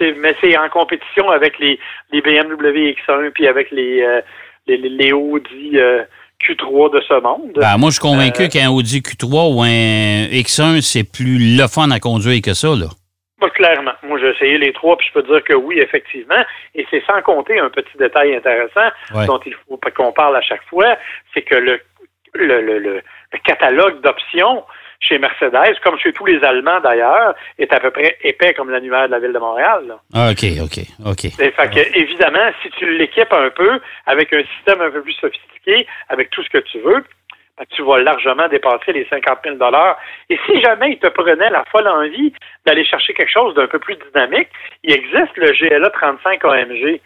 mais 0.00 0.34
c'est 0.40 0.56
en 0.56 0.68
compétition 0.68 1.30
avec 1.30 1.58
les, 1.58 1.78
les 2.12 2.20
BMW 2.20 2.94
X1 2.94 3.30
puis 3.32 3.46
avec 3.46 3.70
les, 3.70 4.02
euh, 4.02 4.20
les, 4.66 5.12
Audi 5.12 5.72
euh, 5.74 6.02
Q3 6.46 6.94
de 6.94 7.00
ce 7.06 7.20
monde. 7.22 7.52
Ben, 7.56 7.76
moi, 7.76 7.90
je 7.90 7.94
suis 7.94 8.00
convaincu 8.00 8.42
Euh, 8.42 8.48
qu'un 8.48 8.70
Audi 8.70 9.00
Q3 9.00 9.54
ou 9.54 9.62
un 9.62 10.26
X1, 10.32 10.80
c'est 10.80 11.04
plus 11.04 11.56
le 11.56 11.66
fun 11.68 11.90
à 11.90 12.00
conduire 12.00 12.40
que 12.42 12.54
ça, 12.54 12.68
là. 12.68 12.86
Pas 13.40 13.50
clairement. 13.50 13.92
Moi, 14.02 14.18
j'ai 14.20 14.28
essayé 14.30 14.58
les 14.58 14.72
trois, 14.72 14.96
puis 14.98 15.08
je 15.08 15.12
peux 15.14 15.22
dire 15.26 15.42
que 15.42 15.54
oui, 15.54 15.80
effectivement. 15.80 16.44
Et 16.74 16.86
c'est 16.90 17.02
sans 17.06 17.22
compter 17.22 17.58
un 17.58 17.70
petit 17.70 17.96
détail 17.98 18.34
intéressant 18.36 18.90
Ouais. 19.14 19.26
dont 19.26 19.40
il 19.46 19.54
faut 19.66 19.80
qu'on 19.96 20.12
parle 20.12 20.36
à 20.36 20.42
chaque 20.42 20.62
fois, 20.68 20.96
c'est 21.32 21.42
que 21.42 21.54
le, 21.54 21.80
le, 22.34 22.60
le, 22.60 22.78
le- 22.78 23.02
le 23.32 23.38
catalogue 23.44 24.00
d'options 24.02 24.64
chez 24.98 25.18
Mercedes, 25.18 25.78
comme 25.82 25.98
chez 25.98 26.12
tous 26.12 26.26
les 26.26 26.42
Allemands 26.44 26.80
d'ailleurs, 26.80 27.34
est 27.58 27.72
à 27.72 27.80
peu 27.80 27.90
près 27.90 28.18
épais 28.22 28.52
comme 28.52 28.68
l'annuaire 28.70 29.06
de 29.06 29.12
la 29.12 29.18
ville 29.20 29.32
de 29.32 29.38
Montréal. 29.38 29.84
là. 29.88 29.98
Ah, 30.12 30.30
OK, 30.32 30.44
OK, 30.62 30.84
OK. 31.06 31.24
Et 31.24 31.50
fait 31.52 31.70
que, 31.70 31.98
évidemment, 31.98 32.50
si 32.62 32.68
tu 32.72 32.98
l'équipes 32.98 33.32
un 33.32 33.48
peu 33.50 33.80
avec 34.06 34.32
un 34.34 34.42
système 34.56 34.80
un 34.82 34.90
peu 34.90 35.00
plus 35.02 35.14
sophistiqué, 35.14 35.86
avec 36.10 36.28
tout 36.30 36.42
ce 36.42 36.50
que 36.50 36.58
tu 36.58 36.78
veux, 36.80 37.02
tu 37.70 37.82
vas 37.82 37.98
largement 38.02 38.48
dépasser 38.48 38.92
les 38.92 39.06
50 39.08 39.38
000 39.44 39.56
Et 40.30 40.38
si 40.46 40.60
jamais 40.62 40.92
il 40.92 40.98
te 40.98 41.08
prenait 41.08 41.50
la 41.50 41.64
folle 41.70 41.88
envie 41.88 42.32
d'aller 42.66 42.84
chercher 42.84 43.12
quelque 43.14 43.30
chose 43.32 43.54
d'un 43.54 43.66
peu 43.66 43.78
plus 43.78 43.96
dynamique, 44.12 44.48
il 44.82 44.92
existe 44.94 45.36
le 45.36 45.52
GLA 45.52 45.90
35 45.90 46.44
AMG, 46.44 47.00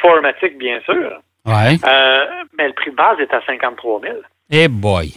Formatic 0.00 0.58
bien 0.58 0.80
sûr, 0.84 1.20
Ouais. 1.46 1.76
euh, 1.86 2.26
mais 2.58 2.66
le 2.68 2.74
prix 2.74 2.90
de 2.90 2.96
base 2.96 3.18
est 3.20 3.32
à 3.32 3.40
53 3.46 4.00
000. 4.02 4.16
Eh 4.50 4.68
boy. 4.68 5.12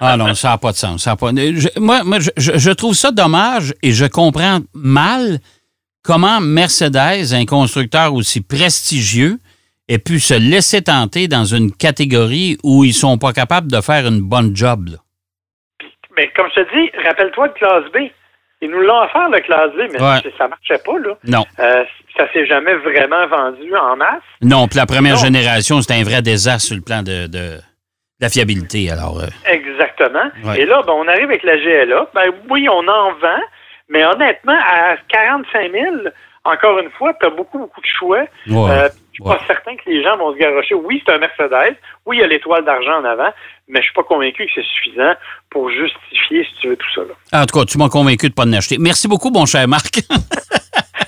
Ah 0.00 0.16
non, 0.16 0.34
ça 0.34 0.50
n'a 0.50 0.58
pas 0.58 0.72
de 0.72 0.76
sens. 0.76 1.02
ça 1.04 1.12
a 1.12 1.16
pas- 1.16 1.30
je- 1.34 1.80
moi, 1.80 2.04
moi, 2.04 2.18
je 2.20 2.70
trouve 2.72 2.94
ça 2.94 3.10
dommage 3.10 3.72
et 3.82 3.92
je 3.92 4.04
comprends 4.06 4.58
mal 4.74 5.38
comment 6.04 6.40
Mercedes, 6.40 7.32
un 7.34 7.44
constructeur 7.46 8.12
aussi 8.14 8.42
prestigieux, 8.42 9.38
ait 9.88 9.98
pu 9.98 10.20
se 10.20 10.34
laisser 10.34 10.82
tenter 10.82 11.28
dans 11.28 11.44
une 11.44 11.72
catégorie 11.72 12.58
où 12.62 12.84
ils 12.84 12.92
sont 12.94 13.18
pas 13.18 13.32
capables 13.32 13.70
de 13.70 13.80
faire 13.80 14.06
une 14.06 14.20
bonne 14.20 14.54
job. 14.54 14.88
là. 14.88 14.98
Mais 16.16 16.28
comme 16.36 16.48
je 16.54 16.60
te 16.62 16.74
dis, 16.74 16.90
rappelle-toi 17.06 17.48
de 17.48 17.52
classe 17.54 17.84
B. 17.92 18.10
Ils 18.60 18.68
nous 18.70 18.80
l'ont 18.80 19.02
offert, 19.04 19.28
le 19.28 19.38
classe 19.40 19.70
B, 19.72 19.88
mais 19.92 20.02
Ouais. 20.02 20.32
ça 20.36 20.48
marchait 20.48 20.82
pas, 20.84 20.98
là. 20.98 21.14
Non. 21.24 21.44
Euh, 21.60 21.84
ça 22.16 22.24
s'est 22.32 22.44
jamais 22.44 22.74
vraiment 22.74 23.24
vendu 23.28 23.72
en 23.76 23.94
masse. 23.96 24.20
Non, 24.42 24.66
puis 24.66 24.78
la 24.78 24.86
première 24.86 25.14
Non. 25.14 25.20
génération, 25.22 25.80
c'était 25.80 25.94
un 25.94 26.02
vrai 26.02 26.22
désastre 26.22 26.66
sur 26.66 26.76
le 26.76 26.82
plan 26.82 27.02
de, 27.04 27.28
de- 27.28 27.58
la 28.20 28.28
fiabilité. 28.28 28.90
Alors, 28.90 29.20
euh, 29.20 29.26
Exactement. 29.48 30.28
Ouais. 30.44 30.60
Et 30.62 30.66
là, 30.66 30.82
ben, 30.84 30.92
on 30.92 31.06
arrive 31.06 31.26
avec 31.30 31.44
la 31.44 31.56
GLA. 31.56 32.08
Ben, 32.16 32.32
oui, 32.50 32.68
on 32.68 32.80
en 32.88 33.12
vend, 33.12 33.40
mais 33.88 34.04
honnêtement, 34.04 34.58
à 34.58 34.96
45 35.08 35.70
000, 35.70 35.84
encore 36.44 36.80
une 36.80 36.90
fois, 36.98 37.14
tu 37.20 37.26
as 37.28 37.30
beaucoup, 37.30 37.58
beaucoup 37.60 37.80
de 37.80 37.86
choix. 37.86 38.24
ouais. 38.48 38.70
Euh, 38.70 38.88
suis 39.22 39.30
Ouais. 39.30 39.36
pas 39.36 39.44
certain 39.46 39.76
que 39.76 39.82
les 39.90 40.02
gens 40.02 40.16
vont 40.16 40.32
se 40.32 40.38
garocher. 40.38 40.74
Oui, 40.74 41.02
c'est 41.06 41.12
un 41.14 41.18
Mercedes. 41.18 41.76
Oui, 42.06 42.16
il 42.16 42.20
y 42.20 42.22
a 42.22 42.26
l'étoile 42.26 42.64
d'argent 42.64 43.00
en 43.00 43.04
avant, 43.04 43.30
mais 43.68 43.80
je 43.80 43.84
suis 43.86 43.94
pas 43.94 44.02
convaincu 44.04 44.46
que 44.46 44.52
c'est 44.54 44.64
suffisant 44.64 45.14
pour 45.50 45.68
justifier, 45.70 46.44
si 46.44 46.60
tu 46.60 46.68
veux, 46.68 46.76
tout 46.76 46.86
ça. 46.94 47.00
Là. 47.02 47.42
en 47.42 47.46
tout 47.46 47.58
cas, 47.58 47.64
tu 47.64 47.78
m'as 47.78 47.88
convaincu 47.88 48.26
de 48.28 48.32
ne 48.32 48.34
pas 48.34 48.44
en 48.44 48.52
acheter. 48.52 48.76
Merci 48.78 49.08
beaucoup, 49.08 49.30
mon 49.30 49.44
cher 49.46 49.66
Marc. 49.68 50.00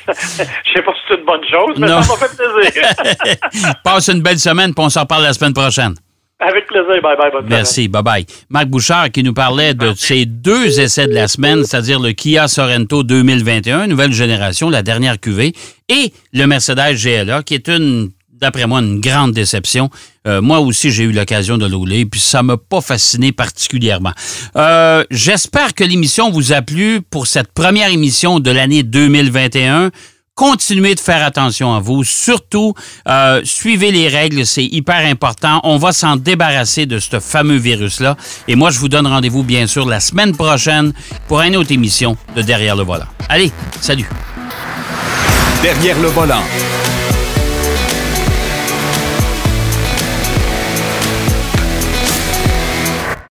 Je 0.09 0.73
sais 0.73 0.83
pas 0.83 0.93
si 0.93 1.00
c'est 1.09 1.14
une 1.19 1.25
bonne 1.25 1.45
chose, 1.49 1.79
mais 1.79 1.87
Non. 1.87 2.02
ça 2.02 2.12
m'a 2.14 2.26
fait 2.26 2.37
plaisir. 2.37 3.75
Passe 3.85 4.09
une 4.09 4.23
belle 4.23 4.38
semaine, 4.38 4.75
puis 4.75 4.85
on 4.85 4.88
s'en 4.88 5.02
reparle 5.02 5.23
la 5.23 5.33
semaine 5.33 5.52
prochaine. 5.55 5.95
Avec 6.40 6.66
plaisir. 6.66 7.02
Bye 7.02 7.16
bye. 7.16 7.30
Bonne 7.30 7.47
Merci, 7.49 7.88
bye-bye. 7.88 8.26
Marc 8.49 8.66
Bouchard 8.66 9.11
qui 9.11 9.23
nous 9.23 9.35
parlait 9.35 9.75
de 9.75 9.92
ces 9.94 10.25
deux 10.26 10.80
essais 10.80 11.06
de 11.06 11.12
la 11.12 11.28
semaine, 11.28 11.64
c'est-à-dire 11.64 12.00
le 12.00 12.12
Kia 12.12 12.49
Sorento 12.49 13.02
2021, 13.02 13.87
nouvelle 13.87 14.12
génération, 14.12 14.70
la 14.70 14.82
dernière 14.82 15.20
cuvée, 15.20 15.52
et 15.88 16.12
le 16.32 16.47
Mercedes 16.47 16.97
GLA, 16.97 17.42
qui 17.42 17.54
est 17.54 17.68
une, 17.68 18.11
d'après 18.32 18.66
moi, 18.66 18.80
une 18.80 19.00
grande 19.00 19.32
déception. 19.32 19.90
Euh, 20.26 20.40
moi 20.40 20.61
aussi, 20.61 20.90
j'ai 20.90 21.04
eu 21.04 21.12
l'occasion 21.12 21.59
de 21.59 21.73
rouler, 21.73 22.06
puis 22.06 22.20
ça 22.20 22.42
m'a 22.42 22.56
pas 22.56 22.80
fasciné 22.80 23.32
particulièrement. 23.32 24.12
Euh, 24.56 25.04
J'espère 25.11 25.75
que 25.75 25.85
l'émission 25.85 26.30
vous 26.30 26.52
a 26.52 26.62
plu 26.62 27.00
pour 27.02 27.26
cette 27.26 27.52
première 27.52 27.90
émission 27.90 28.40
de 28.40 28.50
l'année 28.50 28.82
2021 28.82 29.91
continuez 30.41 30.95
de 30.95 31.00
faire 31.00 31.23
attention 31.23 31.75
à 31.75 31.81
vous. 31.81 32.03
Surtout, 32.03 32.73
euh, 33.07 33.43
suivez 33.45 33.91
les 33.91 34.09
règles, 34.09 34.47
c'est 34.47 34.65
hyper 34.65 35.05
important. 35.07 35.61
On 35.65 35.76
va 35.76 35.93
s'en 35.93 36.17
débarrasser 36.17 36.87
de 36.87 36.99
ce 36.99 37.21
fameux 37.21 37.59
virus-là. 37.59 38.17
Et 38.49 38.57
moi, 38.57 38.71
je 38.71 38.79
vous 38.79 38.89
donne 38.89 39.07
rendez-vous, 39.07 39.43
bien 39.43 39.67
sûr, 39.67 39.87
la 39.87 40.00
semaine 40.00 40.35
prochaine 40.35 40.95
pour 41.29 41.43
une 41.43 41.57
autre 41.57 41.73
émission 41.73 42.17
de 42.35 42.41
Derrière 42.41 42.75
le 42.75 42.85
volant. 42.85 43.05
Allez, 43.29 43.53
salut. 43.83 44.09
Derrière 45.63 46.00
le 46.00 46.09
volant. 46.09 46.43